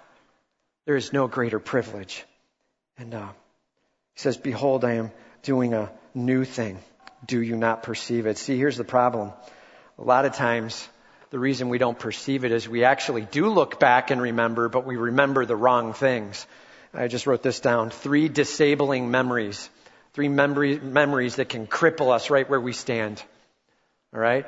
[0.85, 2.25] There is no greater privilege.
[2.97, 3.29] And uh,
[4.15, 5.11] He says, Behold, I am
[5.43, 6.79] doing a new thing.
[7.25, 8.37] Do you not perceive it?
[8.37, 9.31] See, here's the problem.
[9.99, 10.87] A lot of times,
[11.29, 14.85] the reason we don't perceive it is we actually do look back and remember, but
[14.85, 16.45] we remember the wrong things.
[16.93, 17.89] I just wrote this down.
[17.89, 19.69] Three disabling memories.
[20.13, 23.23] Three memory, memories that can cripple us right where we stand.
[24.13, 24.45] All right?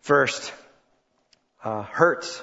[0.00, 0.52] First,
[1.62, 2.42] uh, hurts.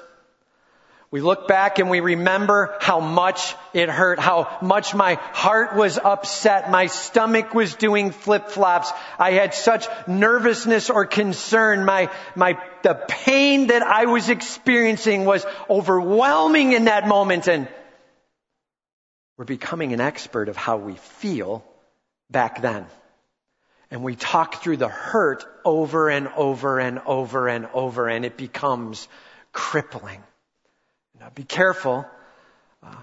[1.10, 5.96] We look back and we remember how much it hurt, how much my heart was
[5.96, 12.94] upset, my stomach was doing flip-flops, I had such nervousness or concern, my, my, the
[13.08, 17.68] pain that I was experiencing was overwhelming in that moment and
[19.38, 21.64] we're becoming an expert of how we feel
[22.30, 22.84] back then.
[23.90, 28.36] And we talk through the hurt over and over and over and over and it
[28.36, 29.08] becomes
[29.52, 30.22] crippling.
[31.20, 32.06] Now be careful.
[32.82, 32.94] Uh,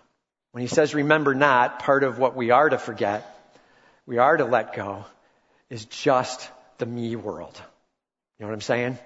[0.52, 3.30] when he says remember not, part of what we are to forget,
[4.06, 5.06] we are to let go,
[5.70, 7.60] is just the me world.
[8.40, 8.98] You know what I'm saying?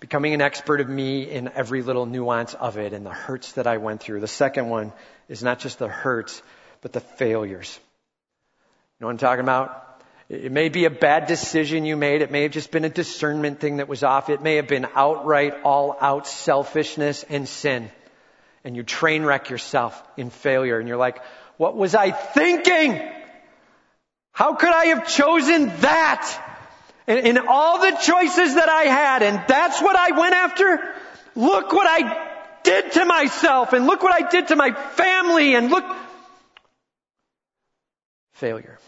[0.00, 3.66] Becoming an expert of me in every little nuance of it and the hurts that
[3.66, 4.20] I went through.
[4.20, 4.92] The second one
[5.28, 6.42] is not just the hurts,
[6.80, 7.78] but the failures.
[8.98, 9.84] You know what I'm talking about?
[10.28, 12.22] It may be a bad decision you made.
[12.22, 14.28] It may have just been a discernment thing that was off.
[14.28, 17.90] It may have been outright, all out selfishness and sin
[18.68, 21.22] and you train wreck yourself in failure and you're like,
[21.56, 23.00] what was I thinking?
[24.32, 26.54] How could I have chosen that?
[27.06, 30.94] In, in all the choices that I had and that's what I went after?
[31.34, 35.70] Look what I did to myself and look what I did to my family and
[35.70, 35.86] look.
[38.34, 38.78] Failure.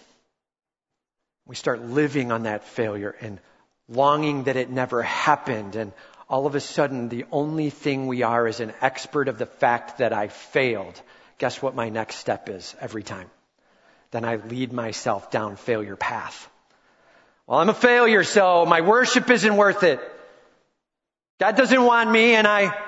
[1.46, 3.40] We start living on that failure and
[3.88, 5.94] longing that it never happened and
[6.30, 9.98] all of a sudden the only thing we are is an expert of the fact
[9.98, 11.02] that I failed.
[11.38, 13.28] Guess what my next step is every time?
[14.12, 16.48] Then I lead myself down failure path.
[17.48, 20.00] Well, I'm a failure, so my worship isn't worth it.
[21.40, 22.78] God doesn't want me and I,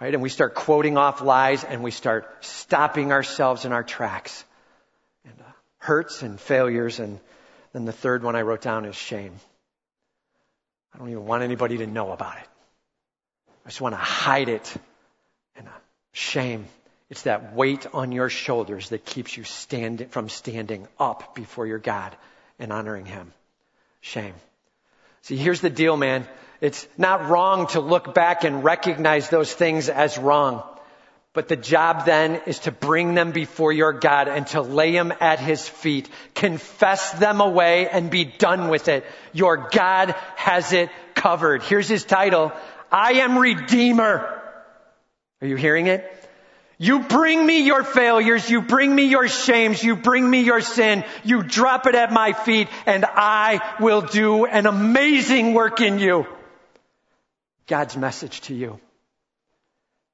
[0.00, 0.14] right?
[0.14, 4.44] And we start quoting off lies and we start stopping ourselves in our tracks.
[5.26, 7.20] And uh, hurts and failures and
[7.74, 9.34] then the third one I wrote down is shame.
[10.94, 12.48] I don't even want anybody to know about it.
[13.68, 14.74] I just want to hide it.
[15.54, 15.68] And
[16.12, 16.64] shame
[17.10, 21.78] It's that weight on your shoulders that keeps you stand, from standing up before your
[21.78, 22.16] God
[22.58, 23.30] and honoring Him.
[24.00, 24.32] Shame.
[25.20, 26.26] See, here's the deal, man.
[26.62, 30.62] It's not wrong to look back and recognize those things as wrong.
[31.34, 35.12] But the job then is to bring them before your God and to lay them
[35.20, 36.08] at His feet.
[36.34, 39.04] Confess them away and be done with it.
[39.34, 41.62] Your God has it covered.
[41.62, 42.52] Here's His title.
[42.90, 44.42] I am Redeemer.
[45.40, 46.14] Are you hearing it?
[46.78, 51.04] You bring me your failures, you bring me your shames, you bring me your sin,
[51.24, 56.26] you drop it at my feet, and I will do an amazing work in you.
[57.66, 58.78] God's message to you.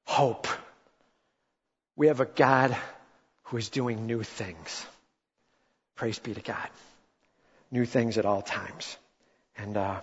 [0.05, 0.47] Hope.
[1.95, 2.75] We have a God
[3.43, 4.85] who is doing new things.
[5.95, 6.69] Praise be to God.
[7.71, 8.97] New things at all times.
[9.55, 10.01] And uh,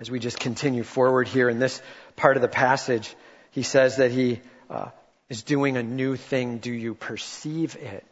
[0.00, 1.80] as we just continue forward here in this
[2.16, 3.14] part of the passage,
[3.52, 4.88] he says that he uh,
[5.28, 6.58] is doing a new thing.
[6.58, 8.04] Do you perceive it?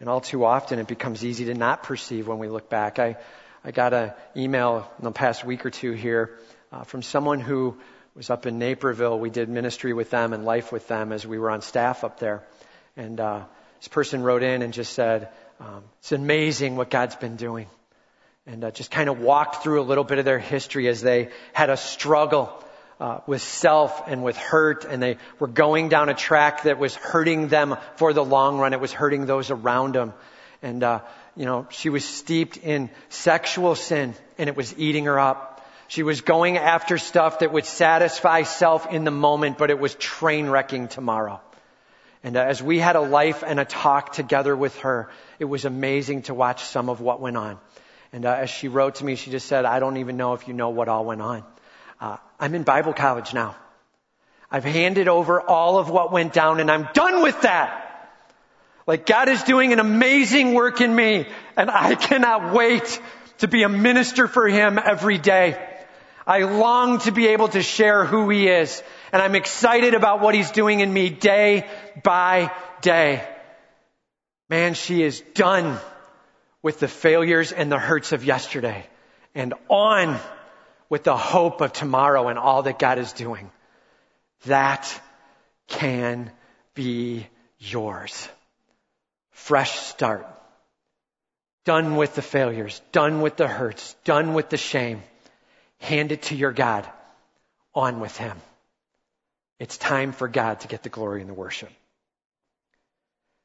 [0.00, 2.98] And all too often it becomes easy to not perceive when we look back.
[2.98, 3.16] I,
[3.64, 6.36] I got an email in the past week or two here
[6.72, 7.76] uh, from someone who
[8.16, 9.18] was up in Naperville.
[9.18, 12.18] We did ministry with them and life with them as we were on staff up
[12.18, 12.42] there.
[12.96, 13.44] And uh,
[13.78, 15.28] this person wrote in and just said,
[15.60, 17.68] um, It's amazing what God's been doing.
[18.44, 21.28] And uh, just kind of walked through a little bit of their history as they
[21.52, 22.52] had a struggle
[22.98, 26.94] uh, with self and with hurt, and they were going down a track that was
[26.94, 28.72] hurting them for the long run.
[28.72, 30.12] It was hurting those around them.
[30.60, 31.00] And, uh,
[31.36, 35.64] you know, she was steeped in sexual sin, and it was eating her up.
[35.86, 39.94] She was going after stuff that would satisfy self in the moment, but it was
[39.94, 41.40] train wrecking tomorrow.
[42.24, 45.64] And uh, as we had a life and a talk together with her, it was
[45.64, 47.58] amazing to watch some of what went on.
[48.12, 50.46] And uh, as she wrote to me, she just said, I don't even know if
[50.46, 51.44] you know what all went on.
[51.98, 53.56] Uh, I'm in Bible college now.
[54.50, 58.10] I've handed over all of what went down and I'm done with that.
[58.86, 63.00] Like God is doing an amazing work in me and I cannot wait
[63.38, 65.58] to be a minister for Him every day.
[66.26, 70.34] I long to be able to share who He is and I'm excited about what
[70.34, 71.66] He's doing in me day
[72.02, 72.52] by
[72.82, 73.26] day.
[74.50, 75.78] Man, she is done
[76.62, 78.86] with the failures and the hurts of yesterday
[79.34, 80.18] and on
[80.88, 83.50] with the hope of tomorrow and all that God is doing.
[84.44, 85.00] That
[85.66, 86.30] can
[86.74, 87.26] be
[87.58, 88.28] yours.
[89.30, 90.26] Fresh start.
[91.64, 95.02] Done with the failures, done with the hurts, done with the shame.
[95.78, 96.88] Hand it to your God.
[97.74, 98.36] On with Him.
[99.58, 101.70] It's time for God to get the glory and the worship.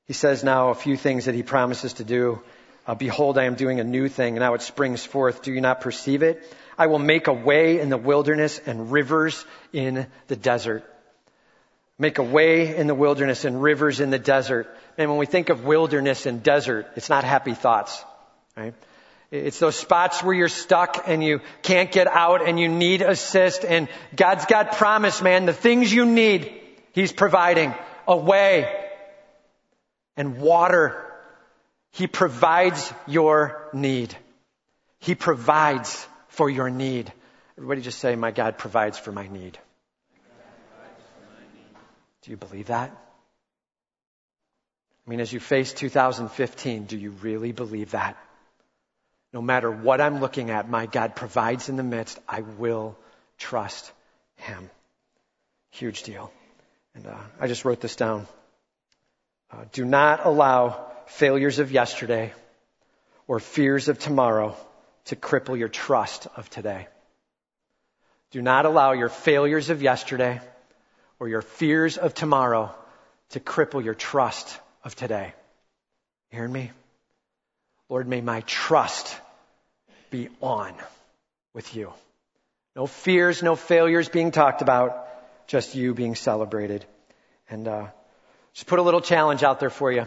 [0.05, 2.41] He says now a few things that He promises to do.
[2.88, 5.41] Uh, Behold, I am doing a new thing, and now it springs forth.
[5.41, 6.41] Do you not perceive it?
[6.77, 10.85] I will make a way in the wilderness and rivers in the desert.
[11.99, 14.73] Make a way in the wilderness and rivers in the desert.
[14.97, 18.03] And when we think of wilderness and desert, it's not happy thoughts,
[18.55, 18.73] right?
[19.31, 23.65] It's those spots where you're stuck and you can't get out and you need assist
[23.65, 25.45] and God's got promise, man.
[25.45, 26.53] The things you need,
[26.93, 27.73] He's providing.
[28.07, 28.73] A way
[30.15, 31.07] and water.
[31.91, 34.15] He provides your need.
[34.99, 37.11] He provides for your need.
[37.57, 39.57] Everybody just say, My God provides for my need.
[42.23, 42.91] Do you believe that?
[45.05, 48.17] I mean, as you face 2015, do you really believe that?
[49.31, 52.19] No matter what I'm looking at, my God provides in the midst.
[52.27, 52.97] I will
[53.38, 53.91] trust
[54.35, 54.69] Him.
[55.71, 56.31] Huge deal.
[56.95, 58.27] And uh, I just wrote this down.
[59.51, 62.34] Uh, do not allow failures of yesterday
[63.28, 64.55] or fears of tomorrow
[65.05, 66.88] to cripple your trust of today.
[68.32, 70.41] Do not allow your failures of yesterday
[71.20, 72.76] or your fears of tomorrow
[73.30, 75.34] to cripple your trust of today.
[76.30, 76.72] Hearing me?
[77.89, 79.16] Lord, may my trust
[80.10, 80.74] be on
[81.53, 81.91] with you.
[82.76, 85.08] No fears, no failures being talked about,
[85.47, 86.86] just you being celebrated.
[87.49, 87.88] And uh,
[88.53, 90.05] just put a little challenge out there for you.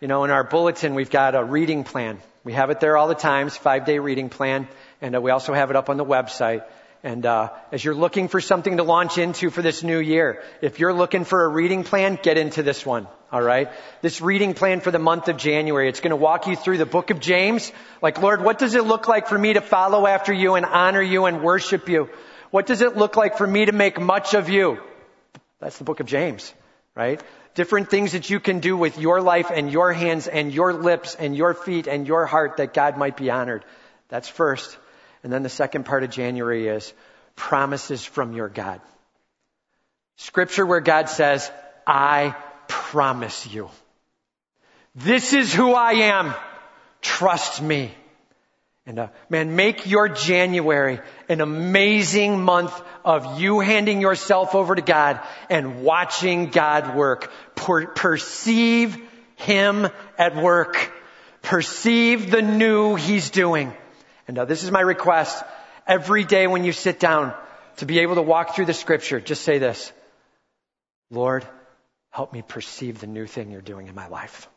[0.00, 2.20] You know, in our bulletin, we've got a reading plan.
[2.44, 4.68] We have it there all the times, five day reading plan,
[5.00, 6.62] and uh, we also have it up on the website.
[7.02, 10.78] And uh, as you're looking for something to launch into for this new year, if
[10.78, 13.08] you're looking for a reading plan, get into this one.
[13.32, 15.88] All right, this reading plan for the month of January.
[15.88, 17.72] It's going to walk you through the book of James.
[18.00, 21.02] Like, Lord, what does it look like for me to follow after you and honor
[21.02, 22.08] you and worship you?
[22.52, 24.78] What does it look like for me to make much of you?
[25.58, 26.54] That's the book of James,
[26.94, 27.20] right?
[27.54, 31.14] Different things that you can do with your life and your hands and your lips
[31.14, 33.64] and your feet and your heart that God might be honored.
[34.08, 34.76] That's first.
[35.22, 36.92] And then the second part of January is
[37.36, 38.80] promises from your God.
[40.16, 41.50] Scripture where God says,
[41.86, 42.34] I
[42.66, 43.70] promise you.
[44.94, 46.34] This is who I am.
[47.02, 47.92] Trust me.
[48.88, 52.72] And uh, man, make your January an amazing month
[53.04, 55.20] of you handing yourself over to God
[55.50, 57.30] and watching God work.
[57.54, 58.96] Per- perceive
[59.36, 60.90] Him at work.
[61.42, 63.74] Perceive the new He's doing.
[64.26, 65.44] And uh, this is my request.
[65.86, 67.34] Every day when you sit down
[67.76, 69.92] to be able to walk through the scripture, just say this.
[71.10, 71.46] Lord,
[72.08, 74.48] help me perceive the new thing you're doing in my life.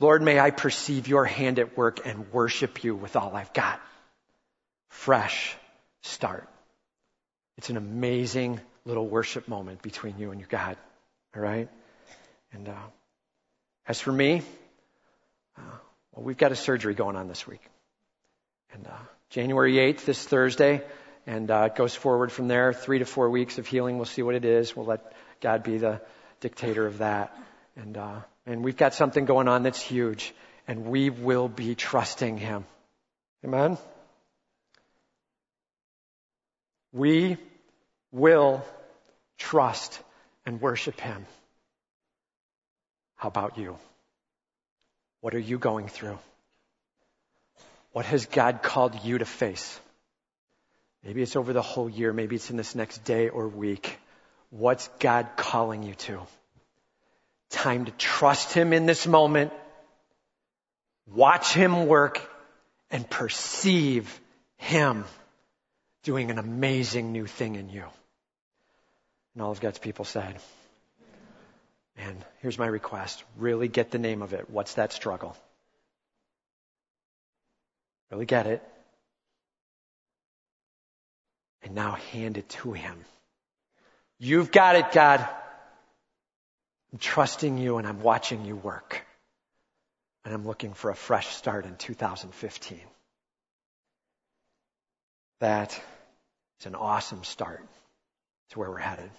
[0.00, 3.80] Lord, may I perceive your hand at work and worship you with all I've got.
[4.88, 5.54] Fresh
[6.00, 6.48] start.
[7.58, 10.78] It's an amazing little worship moment between you and your God.
[11.36, 11.68] All right?
[12.52, 12.86] And uh,
[13.86, 14.40] as for me,
[15.58, 15.62] uh,
[16.12, 17.62] well, we've got a surgery going on this week.
[18.72, 18.96] And uh,
[19.28, 20.82] January 8th, this Thursday,
[21.26, 22.72] and uh, it goes forward from there.
[22.72, 23.96] Three to four weeks of healing.
[23.96, 24.74] We'll see what it is.
[24.74, 26.00] We'll let God be the
[26.40, 27.36] dictator of that.
[27.76, 30.32] And uh, and we've got something going on that's huge,
[30.66, 32.64] and we will be trusting Him.
[33.44, 33.78] Amen?
[36.92, 37.36] We
[38.12, 38.64] will
[39.38, 40.00] trust
[40.44, 41.26] and worship Him.
[43.16, 43.76] How about you?
[45.20, 46.18] What are you going through?
[47.92, 49.78] What has God called you to face?
[51.04, 52.12] Maybe it's over the whole year.
[52.12, 53.98] Maybe it's in this next day or week.
[54.50, 56.20] What's God calling you to?
[57.50, 59.52] Time to trust Him in this moment,
[61.06, 62.20] watch Him work,
[62.90, 64.20] and perceive
[64.56, 65.04] Him
[66.04, 67.84] doing an amazing new thing in you.
[69.34, 70.36] And all of God's people said,
[71.96, 73.22] and here's my request.
[73.36, 74.48] Really get the name of it.
[74.48, 75.36] What's that struggle?
[78.10, 78.62] Really get it.
[81.62, 82.96] And now hand it to Him.
[84.18, 85.26] You've got it, God.
[86.92, 89.04] I'm trusting you and I'm watching you work.
[90.24, 92.80] And I'm looking for a fresh start in 2015.
[95.40, 95.80] That
[96.60, 97.64] is an awesome start
[98.50, 99.10] to where we're headed.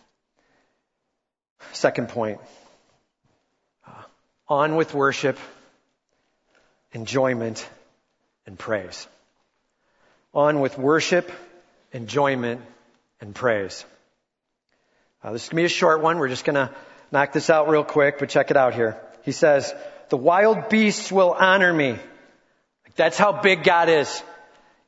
[1.73, 2.39] Second point
[3.87, 3.91] uh,
[4.47, 5.39] on with worship,
[6.91, 7.67] enjoyment,
[8.45, 9.07] and praise.
[10.33, 11.31] On with worship,
[11.93, 12.61] enjoyment,
[13.19, 13.85] and praise.
[15.23, 16.19] Uh, this is going to be a short one.
[16.19, 16.73] We're just going to
[17.11, 18.99] knock this out real quick, but check it out here.
[19.23, 19.73] He says,
[20.09, 21.97] the wild beasts will honor me.
[22.95, 24.23] That's how big God is.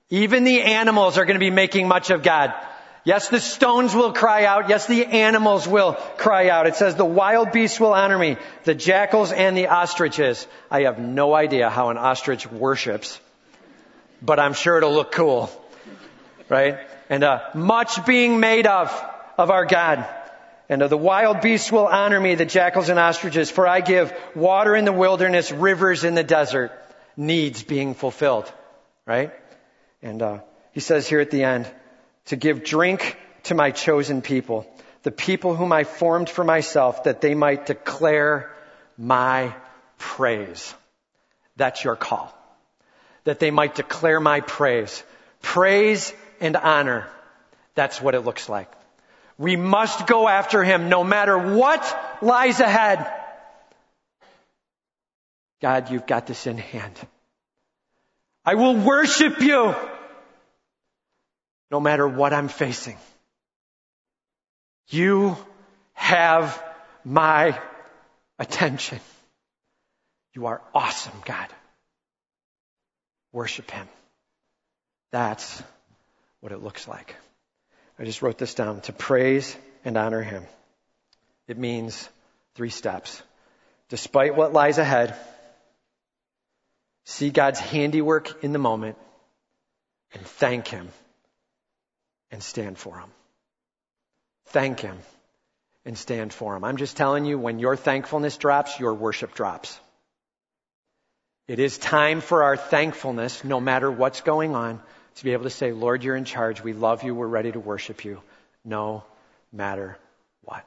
[0.09, 2.53] Even the animals are going to be making much of God.
[3.05, 4.69] Yes, the stones will cry out.
[4.69, 6.67] Yes, the animals will cry out.
[6.67, 10.47] It says the wild beasts will honor me, the jackals and the ostriches.
[10.71, 13.19] I have no idea how an ostrich worships,
[14.21, 15.49] but I'm sure it'll look cool.
[16.47, 16.77] Right?
[17.09, 18.89] And uh, much being made of,
[19.37, 20.07] of our God.
[20.69, 24.75] And the wild beasts will honor me, the jackals and ostriches, for I give water
[24.75, 26.71] in the wilderness, rivers in the desert,
[27.17, 28.51] needs being fulfilled.
[29.05, 29.33] Right?
[30.01, 30.39] And uh,
[30.71, 31.69] he says here at the end,
[32.25, 34.65] to give drink to my chosen people,
[35.03, 38.55] the people whom I formed for myself, that they might declare
[38.97, 39.53] my
[39.97, 40.73] praise.
[41.57, 42.33] That's your call.
[43.25, 45.03] That they might declare my praise.
[45.41, 47.07] Praise and honor.
[47.75, 48.71] That's what it looks like.
[49.37, 53.11] We must go after him no matter what lies ahead.
[55.61, 56.99] God, you've got this in hand.
[58.45, 59.75] I will worship you
[61.71, 62.97] no matter what I'm facing.
[64.89, 65.37] You
[65.93, 66.61] have
[67.03, 67.59] my
[68.37, 68.99] attention.
[70.33, 71.47] You are awesome, God.
[73.31, 73.87] Worship Him.
[75.11, 75.63] That's
[76.41, 77.15] what it looks like.
[77.99, 80.43] I just wrote this down to praise and honor Him.
[81.47, 82.09] It means
[82.55, 83.21] three steps.
[83.89, 85.15] Despite what lies ahead,
[87.05, 88.97] see God's handiwork in the moment
[90.13, 90.89] and thank Him
[92.31, 93.09] and stand for Him.
[94.47, 94.97] Thank Him
[95.85, 96.63] and stand for Him.
[96.63, 99.79] I'm just telling you, when your thankfulness drops, your worship drops.
[101.47, 104.81] It is time for our thankfulness, no matter what's going on,
[105.15, 106.63] to be able to say, Lord, you're in charge.
[106.63, 107.13] We love you.
[107.13, 108.21] We're ready to worship you,
[108.65, 109.03] no
[109.51, 109.97] matter
[110.43, 110.65] what.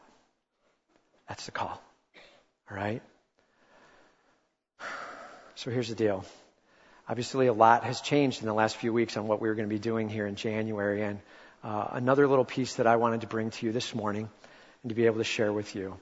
[1.29, 1.81] That's the call.
[2.71, 3.03] All right?
[5.57, 6.25] So here's the deal.
[7.09, 9.69] Obviously, a lot has changed in the last few weeks on what we were going
[9.69, 11.03] to be doing here in January.
[11.03, 11.21] And
[11.65, 14.29] uh, another little piece that I wanted to bring to you this morning
[14.83, 15.97] and to be able to share with you.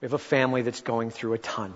[0.00, 1.74] We have a family that's going through a ton.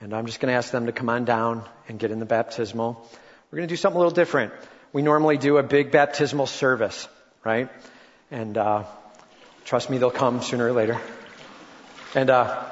[0.00, 2.26] And I'm just going to ask them to come on down and get in the
[2.26, 3.08] baptismal.
[3.50, 4.52] We're going to do something a little different
[4.94, 7.08] we normally do a big baptismal service,
[7.44, 7.68] right?
[8.30, 8.84] And uh,
[9.64, 10.98] trust me, they'll come sooner or later.
[12.14, 12.64] And uh,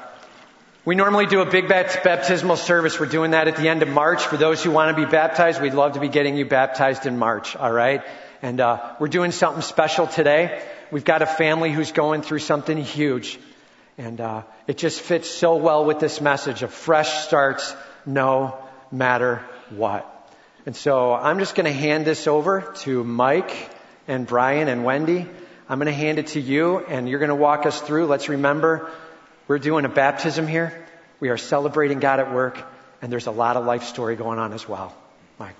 [0.84, 2.98] We normally do a big baptismal service.
[2.98, 4.24] We're doing that at the end of March.
[4.24, 7.18] For those who want to be baptized, we'd love to be getting you baptized in
[7.18, 8.02] March, all right?
[8.40, 10.62] And uh, we're doing something special today.
[10.90, 13.38] We've got a family who's going through something huge.
[13.98, 17.74] And uh, it just fits so well with this message of fresh starts
[18.06, 18.58] no
[18.92, 20.11] matter what.
[20.64, 23.70] And so I'm just going to hand this over to Mike
[24.06, 25.26] and Brian and Wendy.
[25.68, 28.06] I'm going to hand it to you and you're going to walk us through.
[28.06, 28.90] Let's remember
[29.48, 30.86] we're doing a baptism here.
[31.18, 32.58] We are celebrating God at work,
[33.00, 34.94] and there's a lot of life story going on as well.
[35.38, 35.54] Mike.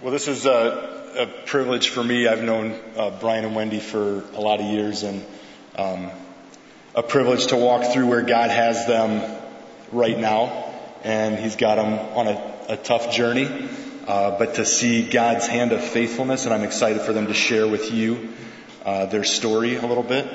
[0.00, 2.26] Well, this is a, a privilege for me.
[2.26, 5.24] I've known uh, Brian and Wendy for a lot of years, and
[5.76, 6.10] um,
[6.94, 9.40] a privilege to walk through where God has them
[9.92, 10.71] right now,
[11.04, 13.68] and He's got them on a, a tough journey.
[14.06, 17.68] Uh, but to see God's hand of faithfulness, and I'm excited for them to share
[17.68, 18.30] with you
[18.84, 20.26] uh, their story a little bit.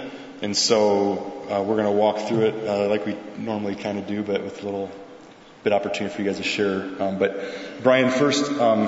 [0.42, 4.08] And so uh, we're going to walk through it uh, like we normally kind of
[4.08, 4.90] do, but with a little
[5.64, 6.82] bit opportunity for you guys to share.
[7.02, 7.42] Um, but
[7.84, 8.88] Brian, first, um,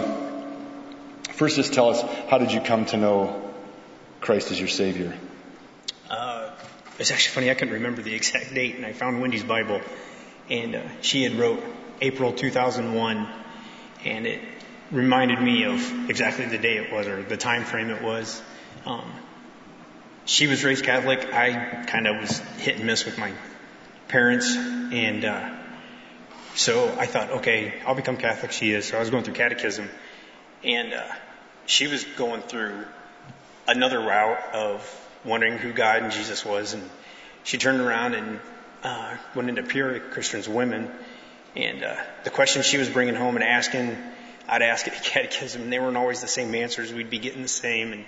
[1.31, 3.51] first just tell us how did you come to know
[4.21, 5.13] Christ as your Savior?
[6.09, 6.51] Uh,
[6.99, 7.51] it's actually funny.
[7.51, 9.81] I couldn't remember the exact date, and I found Wendy's Bible,
[10.49, 11.63] and uh, she had wrote
[12.01, 13.27] April 2001,
[14.05, 14.41] and it
[14.91, 18.41] reminded me of exactly the day it was or the time frame it was.
[18.85, 19.11] Um,
[20.25, 21.33] she was raised Catholic.
[21.33, 23.33] I kind of was hit and miss with my
[24.07, 25.55] parents, and uh,
[26.55, 28.51] so I thought, okay, I'll become Catholic.
[28.51, 28.87] She is.
[28.87, 29.89] So I was going through catechism,
[30.63, 31.05] and uh,
[31.65, 32.85] she was going through
[33.67, 36.89] another route of wondering who God and Jesus was, and
[37.43, 38.39] she turned around and
[38.83, 40.89] uh, went into pure Christians women,
[41.55, 43.97] and uh, the questions she was bringing home and asking,
[44.47, 46.93] I'd ask at catechism, and they weren't always the same answers.
[46.93, 48.05] We'd be getting the same, and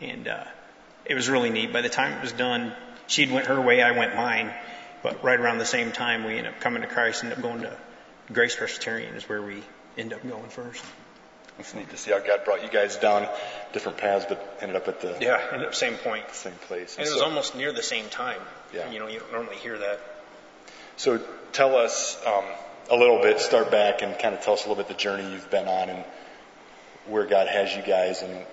[0.00, 0.44] and uh,
[1.04, 1.72] it was really neat.
[1.72, 2.72] By the time it was done,
[3.06, 4.52] she'd went her way, I went mine.
[5.02, 7.62] But right around the same time, we ended up coming to Christ, ended up going
[7.62, 7.76] to
[8.32, 9.62] Grace Presbyterian is where we
[9.98, 10.84] end up going first.
[11.60, 13.28] It's neat to see how God brought you guys down
[13.72, 16.96] different paths, but ended up at the yeah, ended up same point, same place.
[16.96, 18.40] And, and it was almost near the same time.
[18.74, 20.00] Yeah, you know, you don't normally hear that.
[20.96, 21.20] So
[21.52, 22.44] tell us um,
[22.90, 23.40] a little bit.
[23.40, 25.90] Start back and kind of tell us a little bit the journey you've been on
[25.90, 26.04] and
[27.06, 28.44] where God has you guys and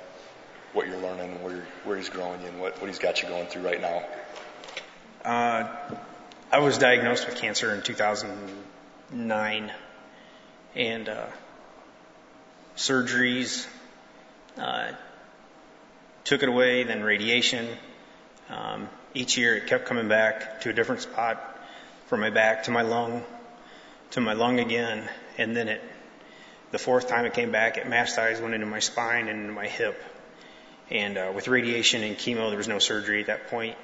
[0.73, 3.29] what you're learning and where, where he's growing you and what, what he's got you
[3.29, 4.03] going through right now?
[5.25, 5.67] Uh,
[6.51, 9.71] I was diagnosed with cancer in 2009
[10.75, 11.25] and uh,
[12.77, 13.67] surgeries
[14.57, 14.91] uh,
[16.23, 17.67] took it away, then radiation.
[18.49, 21.59] Um, each year it kept coming back to a different spot
[22.05, 23.23] from my back to my lung
[24.11, 25.03] to my lung again,
[25.37, 25.81] and then it
[26.71, 29.67] the fourth time it came back, it metastasized, went into my spine and into my
[29.67, 30.01] hip.
[30.89, 33.77] And uh, with radiation and chemo, there was no surgery at that point.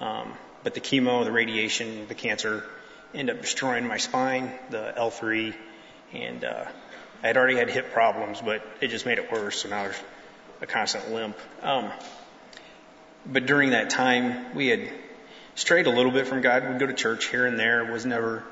[0.00, 0.32] Um,
[0.64, 2.64] but the chemo, the radiation, the cancer
[3.14, 5.54] ended up destroying my spine, the L3,
[6.14, 6.64] and uh,
[7.22, 9.62] I had already had hip problems, but it just made it worse.
[9.62, 10.00] So now there's
[10.60, 11.36] a constant limp.
[11.62, 11.90] Um,
[13.24, 14.90] but during that time, we had
[15.54, 16.68] strayed a little bit from God.
[16.68, 17.84] We'd go to church here and there.
[17.84, 18.44] Was never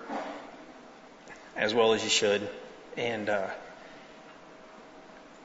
[1.56, 2.48] as well as you should.
[2.96, 3.48] And uh,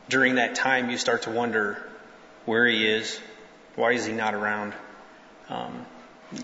[0.07, 1.87] during that time, you start to wonder
[2.45, 3.19] where he is,
[3.75, 4.73] why is he not around.
[5.49, 5.85] Um,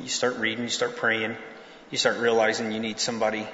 [0.02, 1.36] you start reading, you start praying,
[1.92, 3.48] you start realizing you need somebody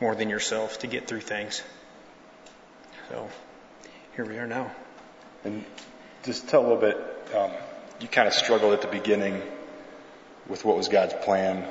[0.00, 1.62] more than yourself to get through things.
[3.10, 3.28] So
[4.14, 4.70] here we are now.
[5.42, 5.64] And
[6.22, 6.96] just tell a little bit.
[7.34, 7.50] Um,
[8.00, 9.42] you kind of struggled at the beginning
[10.46, 11.66] with what was God's plan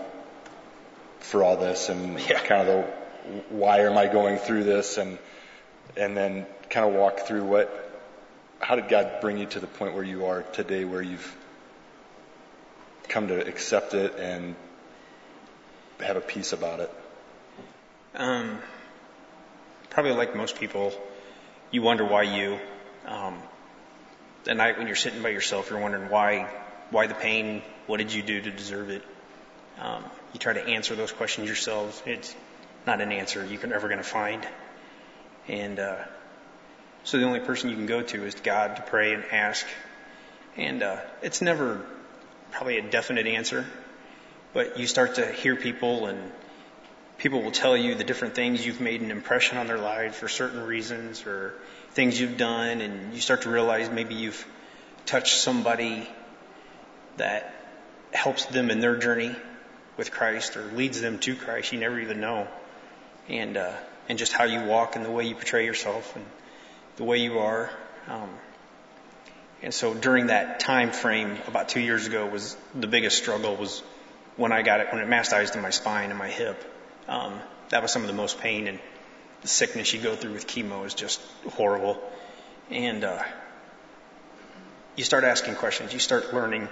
[1.20, 2.40] for all this, and yeah.
[2.40, 2.84] kind of the
[3.56, 5.18] why am I going through this, and
[5.96, 8.02] and then kind of walk through what
[8.60, 11.38] how did God bring you to the point where you are today, where you've
[13.08, 14.56] come to accept it and
[16.02, 16.94] have a peace about it?
[18.14, 18.60] Um,
[19.90, 20.92] probably like most people,
[21.72, 22.60] you wonder why you.
[23.06, 23.38] Um,
[24.44, 26.50] the night when you're sitting by yourself, you're wondering why,
[26.90, 27.62] why the pain?
[27.88, 29.04] What did you do to deserve it?
[29.80, 30.04] Um,
[30.34, 32.02] you try to answer those questions yourselves.
[32.06, 32.36] It's
[32.86, 34.46] not an answer you're ever going to find.
[35.48, 35.98] And uh,
[37.04, 39.66] so the only person you can go to is God to pray and ask.
[40.58, 41.86] And uh, it's never
[42.52, 43.66] probably a definite answer,
[44.54, 46.32] but you start to hear people and
[47.20, 50.30] people will tell you the different things you've made an impression on their lives for
[50.30, 51.54] certain reasons or
[51.92, 54.46] things you've done and you start to realize maybe you've
[55.06, 56.10] touched somebody
[57.18, 57.54] that
[58.12, 59.36] helps them in their journey
[59.98, 61.74] with Christ or leads them to Christ.
[61.74, 62.48] You never even know.
[63.28, 63.74] And, uh,
[64.08, 66.26] and just how you walk and the way you portray yourself and
[66.96, 67.70] the way you are.
[68.08, 68.30] Um,
[69.62, 73.84] and so during that time frame, about two years ago, was the biggest struggle was
[74.38, 76.64] when I got it, when it metastasized in my spine and my hip,
[77.10, 77.40] um,
[77.70, 78.80] that was some of the most pain and
[79.42, 81.20] the sickness you go through with chemo is just
[81.54, 82.00] horrible.
[82.70, 83.24] And uh,
[84.96, 86.70] you start asking questions, you start learning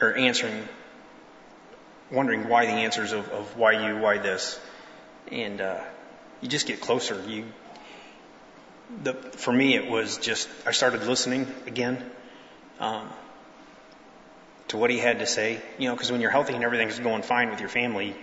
[0.00, 0.68] or answering,
[2.10, 4.60] wondering why the answers of, of why you, why this,
[5.32, 5.80] and uh,
[6.40, 7.20] you just get closer.
[7.26, 7.46] You,
[9.02, 12.04] the, for me, it was just I started listening again.
[12.78, 13.08] Um,
[14.68, 15.60] to what he had to say.
[15.78, 18.16] You know, because when you're healthy and everything's going fine with your family,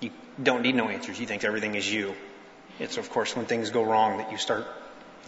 [0.00, 0.10] you
[0.42, 1.18] don't need no answers.
[1.18, 2.14] You think everything is you.
[2.78, 4.66] It's, of course, when things go wrong that you start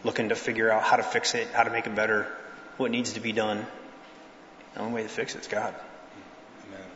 [0.05, 2.27] looking to figure out how to fix it, how to make it better,
[2.77, 3.67] what needs to be done.
[4.75, 5.75] The only way to fix it is God.
[6.69, 6.87] Amen.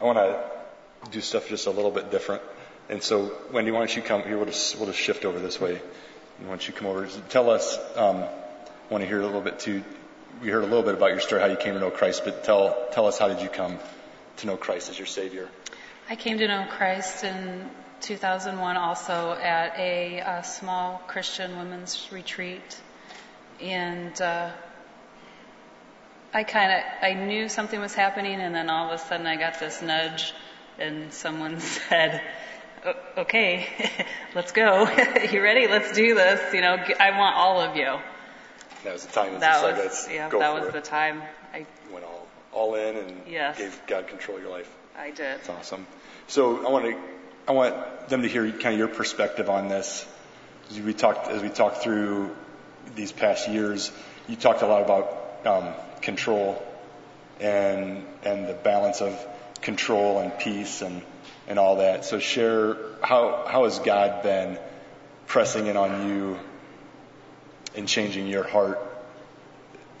[0.00, 2.42] I want to do stuff just a little bit different.
[2.88, 4.36] And so, Wendy, why don't you come here?
[4.36, 5.80] We'll just, we'll just shift over this way.
[6.38, 7.06] Why don't you come over?
[7.28, 8.24] Tell us, um,
[8.88, 9.84] want to hear a little bit too
[10.42, 12.44] we heard a little bit about your story, how you came to know Christ, but
[12.44, 13.78] tell, tell us how did you come
[14.38, 15.48] to know Christ as your Savior?
[16.10, 22.80] I came to know Christ in 2001 also at a, a small Christian women's retreat.
[23.60, 24.50] And uh,
[26.34, 29.36] I kind of, I knew something was happening, and then all of a sudden I
[29.36, 30.34] got this nudge,
[30.80, 32.20] and someone said,
[33.16, 33.68] okay,
[34.34, 34.90] let's go.
[35.30, 35.68] you ready?
[35.68, 36.52] Let's do this.
[36.52, 38.00] You know, I want all of you.
[38.82, 39.38] That was the time.
[39.38, 40.28] That was yeah.
[40.28, 40.72] That was it.
[40.72, 41.22] the time.
[41.54, 43.58] I you went all all in and yes.
[43.58, 44.74] gave God control of your life.
[45.00, 45.16] I did.
[45.18, 45.86] That's awesome.
[46.26, 46.96] So I want to
[47.48, 50.06] I want them to hear kind of your perspective on this.
[50.70, 52.36] As we talked as we talked through
[52.94, 53.90] these past years,
[54.28, 56.62] you talked a lot about um, control
[57.40, 59.18] and and the balance of
[59.62, 61.00] control and peace and
[61.48, 62.04] and all that.
[62.04, 64.58] So share how how has God been
[65.26, 66.38] pressing in on you
[67.74, 68.78] and changing your heart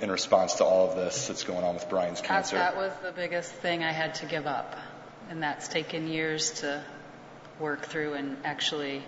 [0.00, 2.56] in response to all of this that's going on with Brian's cancer?
[2.56, 4.76] That, that was the biggest thing I had to give up.
[5.30, 6.82] And that's taken years to
[7.60, 9.00] work through and actually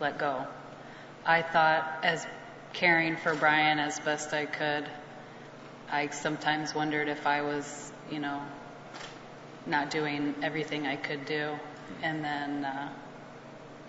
[0.00, 0.46] let go.
[1.26, 2.26] I thought as
[2.72, 4.88] caring for Brian as best I could,
[5.92, 8.40] I sometimes wondered if I was, you know,
[9.66, 11.50] not doing everything I could do.
[12.02, 12.88] And then uh,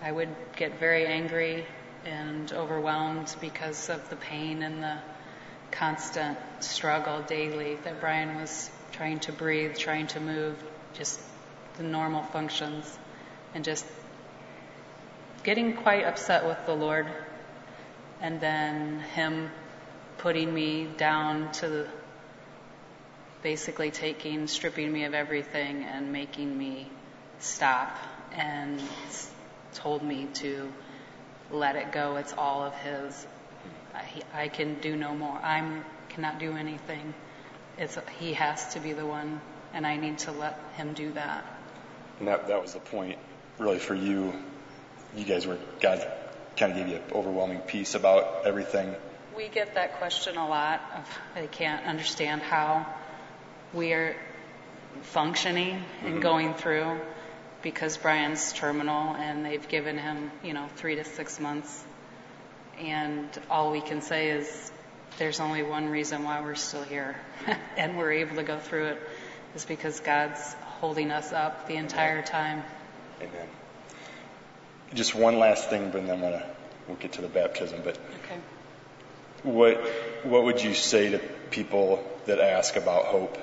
[0.02, 1.64] I would get very angry
[2.04, 4.98] and overwhelmed because of the pain and the
[5.70, 10.62] constant struggle daily that Brian was trying to breathe, trying to move,
[10.92, 11.18] just
[11.76, 12.98] the normal functions,
[13.54, 13.86] and just
[15.42, 17.06] getting quite upset with the Lord.
[18.20, 19.50] And then Him
[20.18, 21.88] putting me down to
[23.42, 26.88] basically taking, stripping me of everything and making me
[27.40, 27.98] stop
[28.32, 28.80] and
[29.74, 30.72] told me to
[31.50, 32.16] let it go.
[32.16, 33.26] It's all of His.
[33.94, 35.36] I, I can do no more.
[35.36, 37.14] I cannot do anything.
[37.78, 39.40] It's He has to be the one,
[39.74, 41.44] and I need to let Him do that.
[42.18, 43.18] And that that was the point,
[43.58, 44.32] really, for you.
[45.16, 46.06] You guys were God
[46.56, 48.94] kind of gave you an overwhelming peace about everything.
[49.36, 50.80] We get that question a lot.
[50.96, 52.86] Of they can't understand how
[53.72, 54.16] we are
[55.02, 56.06] functioning mm-hmm.
[56.06, 57.00] and going through
[57.62, 61.84] because Brian's terminal and they've given him, you know, three to six months.
[62.78, 64.72] And all we can say is
[65.18, 67.16] there's only one reason why we're still here
[67.76, 69.02] and we're able to go through it
[69.54, 72.62] is because God's holding us up the entire time.
[73.22, 73.48] Amen.
[74.92, 76.42] Just one last thing, but then I'm
[76.86, 77.80] we'll get to the baptism.
[77.82, 78.40] But okay.
[79.42, 79.76] what
[80.24, 81.18] what would you say to
[81.50, 83.38] people that ask about hope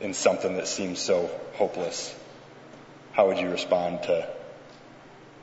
[0.00, 2.14] in something that seems so hopeless?
[3.18, 4.28] how would you respond to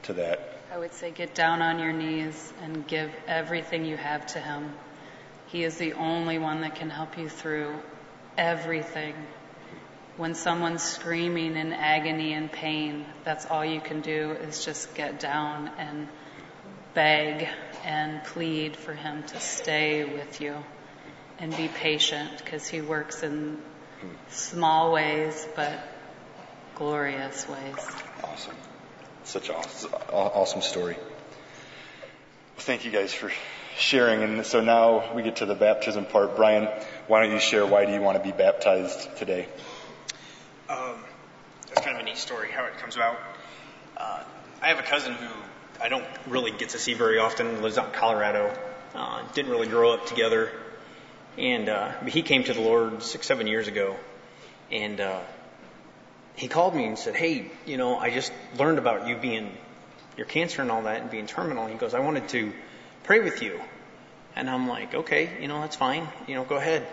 [0.04, 0.40] to that?
[0.72, 4.72] I would say get down on your knees and give everything you have to him.
[5.48, 7.76] He is the only one that can help you through
[8.38, 9.14] everything.
[10.18, 15.20] When someone's screaming in agony and pain, that's all you can do is just get
[15.20, 16.08] down and
[16.94, 17.50] beg
[17.84, 20.56] and plead for him to stay with you
[21.38, 23.58] and be patient because he works in
[24.30, 25.80] small ways, but
[26.76, 27.88] glorious ways.
[28.24, 28.56] Awesome.
[29.26, 29.56] Such an
[30.12, 30.96] awesome story.
[32.58, 33.32] Thank you guys for
[33.78, 34.24] sharing.
[34.24, 36.38] And so now we get to the baptism part.
[36.38, 36.70] Brian,
[37.08, 39.48] why don't you share why do you want to be baptized today?
[41.76, 43.20] That's kind of a neat story how it comes about.
[43.98, 44.24] Uh,
[44.62, 45.28] I have a cousin who
[45.82, 47.62] I don't really get to see very often.
[47.62, 48.58] Lives out in Colorado.
[48.94, 50.54] Uh, didn't really grow up together,
[51.38, 53.98] and uh, he came to the Lord six, seven years ago,
[54.72, 55.20] and uh,
[56.38, 59.52] he called me and said, Hey, you know, I just learned about you being
[60.16, 61.68] your cancer and all that and being terminal.
[61.68, 62.54] He goes, I wanted to
[63.04, 63.60] pray with you.
[64.34, 66.08] And I'm like, okay, you know, that's fine.
[66.26, 66.88] You know, go ahead.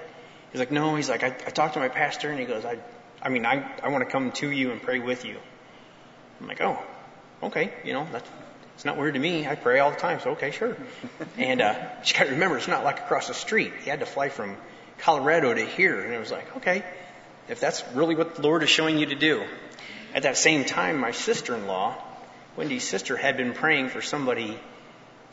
[0.50, 2.78] He's like, no, he's like, I, I talked to my pastor and he goes, I,
[3.22, 5.38] I mean, I, I want to come to you and pray with you.
[6.40, 6.78] I'm like, oh,
[7.44, 8.28] okay, you know, that's,
[8.74, 9.46] it's not weird to me.
[9.46, 10.76] I pray all the time, so okay, sure.
[11.38, 13.72] and, uh, you gotta remember, it's not like across the street.
[13.84, 14.56] He had to fly from
[14.98, 16.84] Colorado to here, and it was like, okay,
[17.48, 19.44] if that's really what the Lord is showing you to do.
[20.14, 21.96] At that same time, my sister-in-law,
[22.56, 24.58] Wendy's sister, had been praying for somebody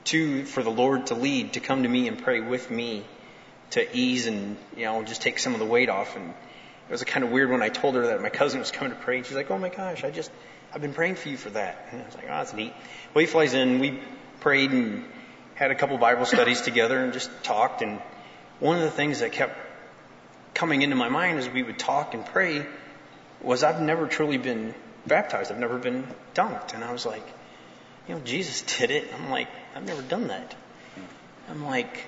[0.05, 3.03] to, for the Lord to lead, to come to me and pray with me
[3.71, 6.15] to ease and, you know, just take some of the weight off.
[6.15, 6.33] And
[6.89, 8.91] it was a kind of weird when I told her that my cousin was coming
[8.95, 9.17] to pray.
[9.17, 10.31] And she's like, oh my gosh, I just,
[10.73, 11.89] I've been praying for you for that.
[11.91, 12.73] And I was like, oh, that's neat.
[13.13, 13.99] Well, he flies in, we
[14.39, 15.05] prayed and
[15.53, 17.83] had a couple Bible studies together and just talked.
[17.83, 18.01] And
[18.59, 19.55] one of the things that kept
[20.55, 22.65] coming into my mind as we would talk and pray
[23.39, 24.73] was I've never truly been
[25.05, 25.51] baptized.
[25.51, 26.73] I've never been dunked.
[26.73, 27.25] And I was like,
[28.07, 29.07] you know, Jesus did it.
[29.13, 30.55] I'm like, I've never done that.
[31.51, 32.03] I'm like,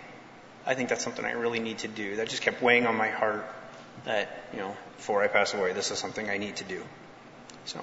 [0.66, 2.16] I think that's something I really need to do.
[2.16, 3.46] That just kept weighing on my heart
[4.06, 6.84] that, you know, before I pass away, this is something I need to do.
[7.66, 7.80] So.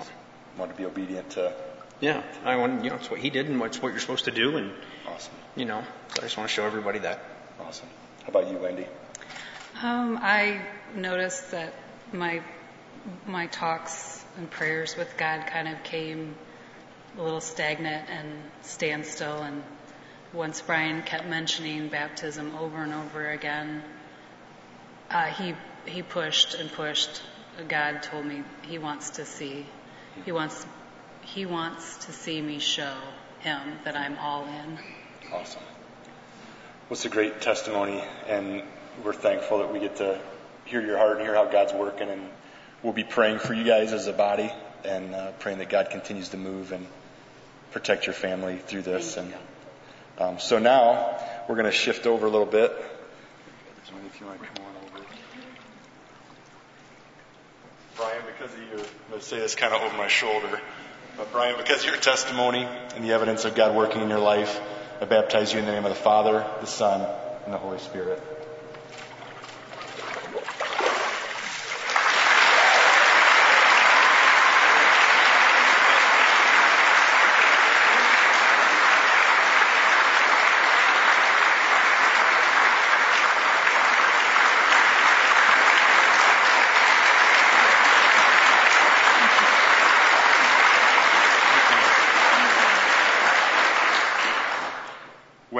[0.56, 1.52] Want to be obedient to.
[2.00, 4.32] Yeah, I want, you know, it's what he did and it's what you're supposed to
[4.32, 4.56] do.
[4.56, 4.72] And,
[5.06, 5.32] awesome.
[5.54, 5.84] You know,
[6.14, 7.22] so I just want to show everybody that.
[7.60, 7.88] Awesome.
[8.22, 8.86] How about you, Wendy?
[9.82, 10.60] Um, I
[10.96, 11.72] noticed that
[12.12, 12.42] my
[13.26, 16.34] my talks and prayers with God kind of came
[17.16, 19.42] a little stagnant and standstill.
[19.42, 19.62] And
[20.32, 23.82] once Brian kept mentioning baptism over and over again,
[25.10, 25.54] uh, he
[25.86, 27.22] he pushed and pushed.
[27.68, 29.66] God told me he wants to see,
[30.24, 30.66] he wants
[31.22, 32.94] he wants to see me show
[33.40, 34.78] him that I'm all in.
[35.32, 35.62] Awesome.
[36.88, 38.62] What's a great testimony, and
[39.04, 40.18] we're thankful that we get to
[40.64, 42.28] hear your heart and hear how God's working, and
[42.82, 44.50] we'll be praying for you guys as a body
[44.84, 46.86] and uh, praying that God continues to move and
[47.72, 49.16] protect your family through this.
[49.16, 49.34] And
[50.18, 51.18] um, so now
[51.48, 52.72] we're going to shift over a little bit.
[53.86, 55.04] If you want to come on over.
[57.98, 60.60] Brian, because of your, I'm going to say this kind of over my shoulder,
[61.16, 62.62] but Brian, because of your testimony
[62.94, 64.60] and the evidence of God working in your life,
[65.00, 67.04] I baptize you in the name of the Father, the Son,
[67.44, 68.22] and the Holy Spirit.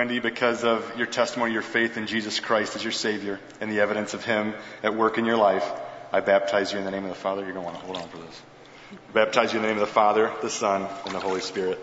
[0.09, 4.15] Because of your testimony, your faith in Jesus Christ as your Savior, and the evidence
[4.15, 5.71] of Him at work in your life,
[6.13, 7.43] I baptize you in the name of the Father.
[7.43, 8.43] You're going to want to hold on for this.
[9.11, 11.79] I baptize you in the name of the Father, the Son, and the Holy Spirit.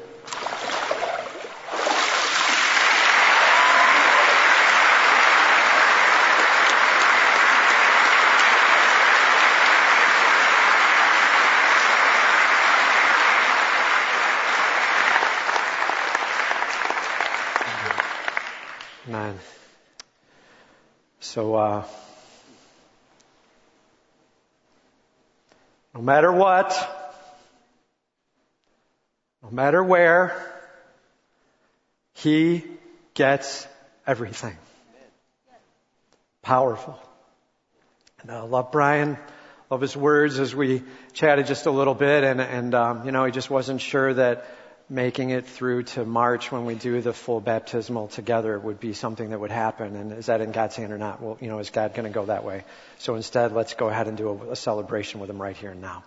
[19.16, 19.40] Amen.
[21.22, 21.86] So, uh,
[25.94, 26.76] no matter what,
[29.42, 30.36] no matter where,
[32.16, 32.66] He
[33.14, 33.66] gets
[34.06, 34.58] everything.
[36.42, 37.00] Powerful.
[38.22, 39.18] And I love Brian,
[39.72, 43.24] love his words as we chatted just a little bit, and, and um, you know,
[43.24, 44.46] he just wasn't sure that
[44.90, 49.32] making it through to March when we do the full baptismal together would be something
[49.32, 49.96] that would happen.
[49.96, 51.22] And is that in God's hand or not?
[51.22, 52.64] Well, you know, is God going to go that way?
[53.00, 55.82] So instead, let's go ahead and do a, a celebration with them right here and
[55.82, 56.04] now.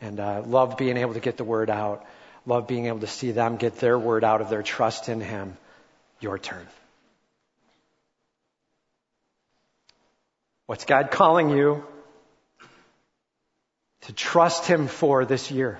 [0.00, 2.04] And uh, love being able to get the word out.
[2.44, 5.56] Love being able to see them get their word out of their trust in Him.
[6.20, 6.66] Your turn.
[10.66, 11.84] What's God calling you
[14.02, 15.78] to trust Him for this year?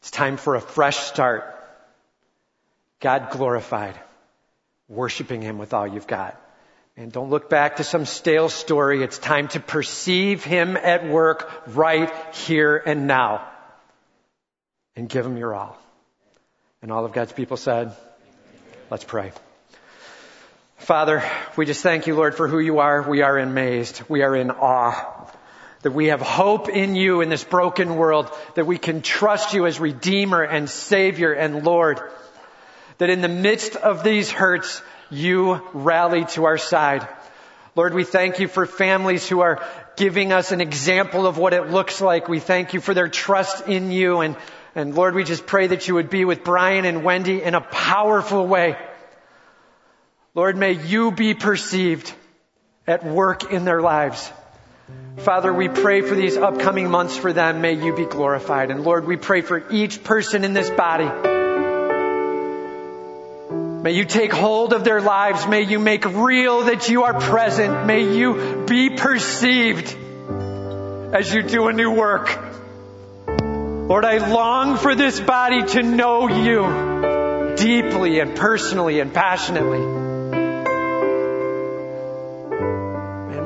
[0.00, 1.54] It's time for a fresh start.
[3.00, 3.98] God glorified,
[4.88, 6.40] worshiping Him with all you've got.
[6.96, 9.02] And don't look back to some stale story.
[9.02, 13.48] It's time to perceive Him at work right here and now.
[14.96, 15.78] And give Him your all.
[16.82, 17.94] And all of God's people said,
[18.90, 19.32] let's pray.
[20.78, 21.22] Father,
[21.56, 23.02] we just thank you, Lord, for who you are.
[23.02, 24.02] We are amazed.
[24.08, 25.17] We are in awe
[25.82, 29.66] that we have hope in you in this broken world, that we can trust you
[29.66, 32.00] as Redeemer and Savior and Lord,
[32.98, 37.06] that in the midst of these hurts, you rally to our side.
[37.76, 39.64] Lord, we thank you for families who are
[39.96, 42.28] giving us an example of what it looks like.
[42.28, 44.20] We thank you for their trust in you.
[44.20, 44.36] And,
[44.74, 47.60] and Lord, we just pray that you would be with Brian and Wendy in a
[47.60, 48.76] powerful way.
[50.34, 52.12] Lord, may you be perceived
[52.86, 54.30] at work in their lives.
[55.18, 57.60] Father, we pray for these upcoming months for them.
[57.60, 58.70] May you be glorified.
[58.70, 61.08] And Lord, we pray for each person in this body.
[63.82, 65.46] May you take hold of their lives.
[65.46, 67.86] May you make real that you are present.
[67.86, 69.96] May you be perceived
[71.14, 72.28] as you do a new work.
[73.88, 79.97] Lord, I long for this body to know you deeply and personally and passionately.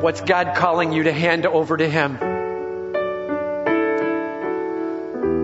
[0.02, 2.16] What's God calling you to hand over to Him?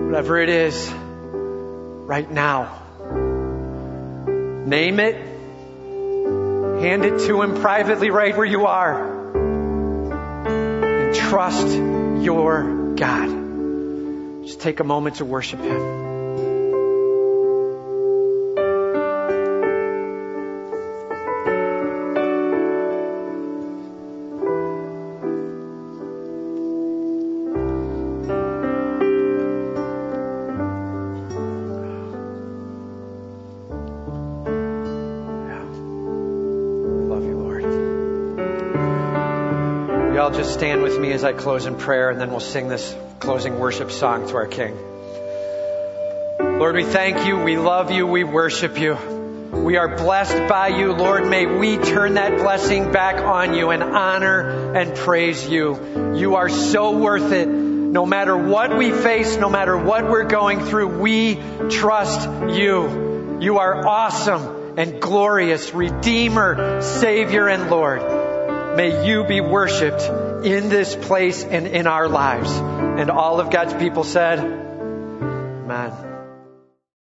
[0.06, 2.82] Whatever it is, right now.
[4.66, 5.14] Name it.
[6.82, 9.32] Hand it to Him privately right where you are.
[10.86, 14.44] And trust your God.
[14.44, 15.97] Just take a moment to worship Him.
[40.49, 43.90] Stand with me as I close in prayer, and then we'll sing this closing worship
[43.90, 44.76] song to our King.
[46.38, 48.96] Lord, we thank you, we love you, we worship you.
[49.53, 51.26] We are blessed by you, Lord.
[51.26, 56.14] May we turn that blessing back on you and honor and praise you.
[56.16, 57.46] You are so worth it.
[57.46, 61.38] No matter what we face, no matter what we're going through, we
[61.70, 63.38] trust you.
[63.40, 68.17] You are awesome and glorious, Redeemer, Savior, and Lord.
[68.78, 70.02] May you be worshiped
[70.46, 72.48] in this place and in our lives.
[72.52, 76.07] And all of God's people said, Amen.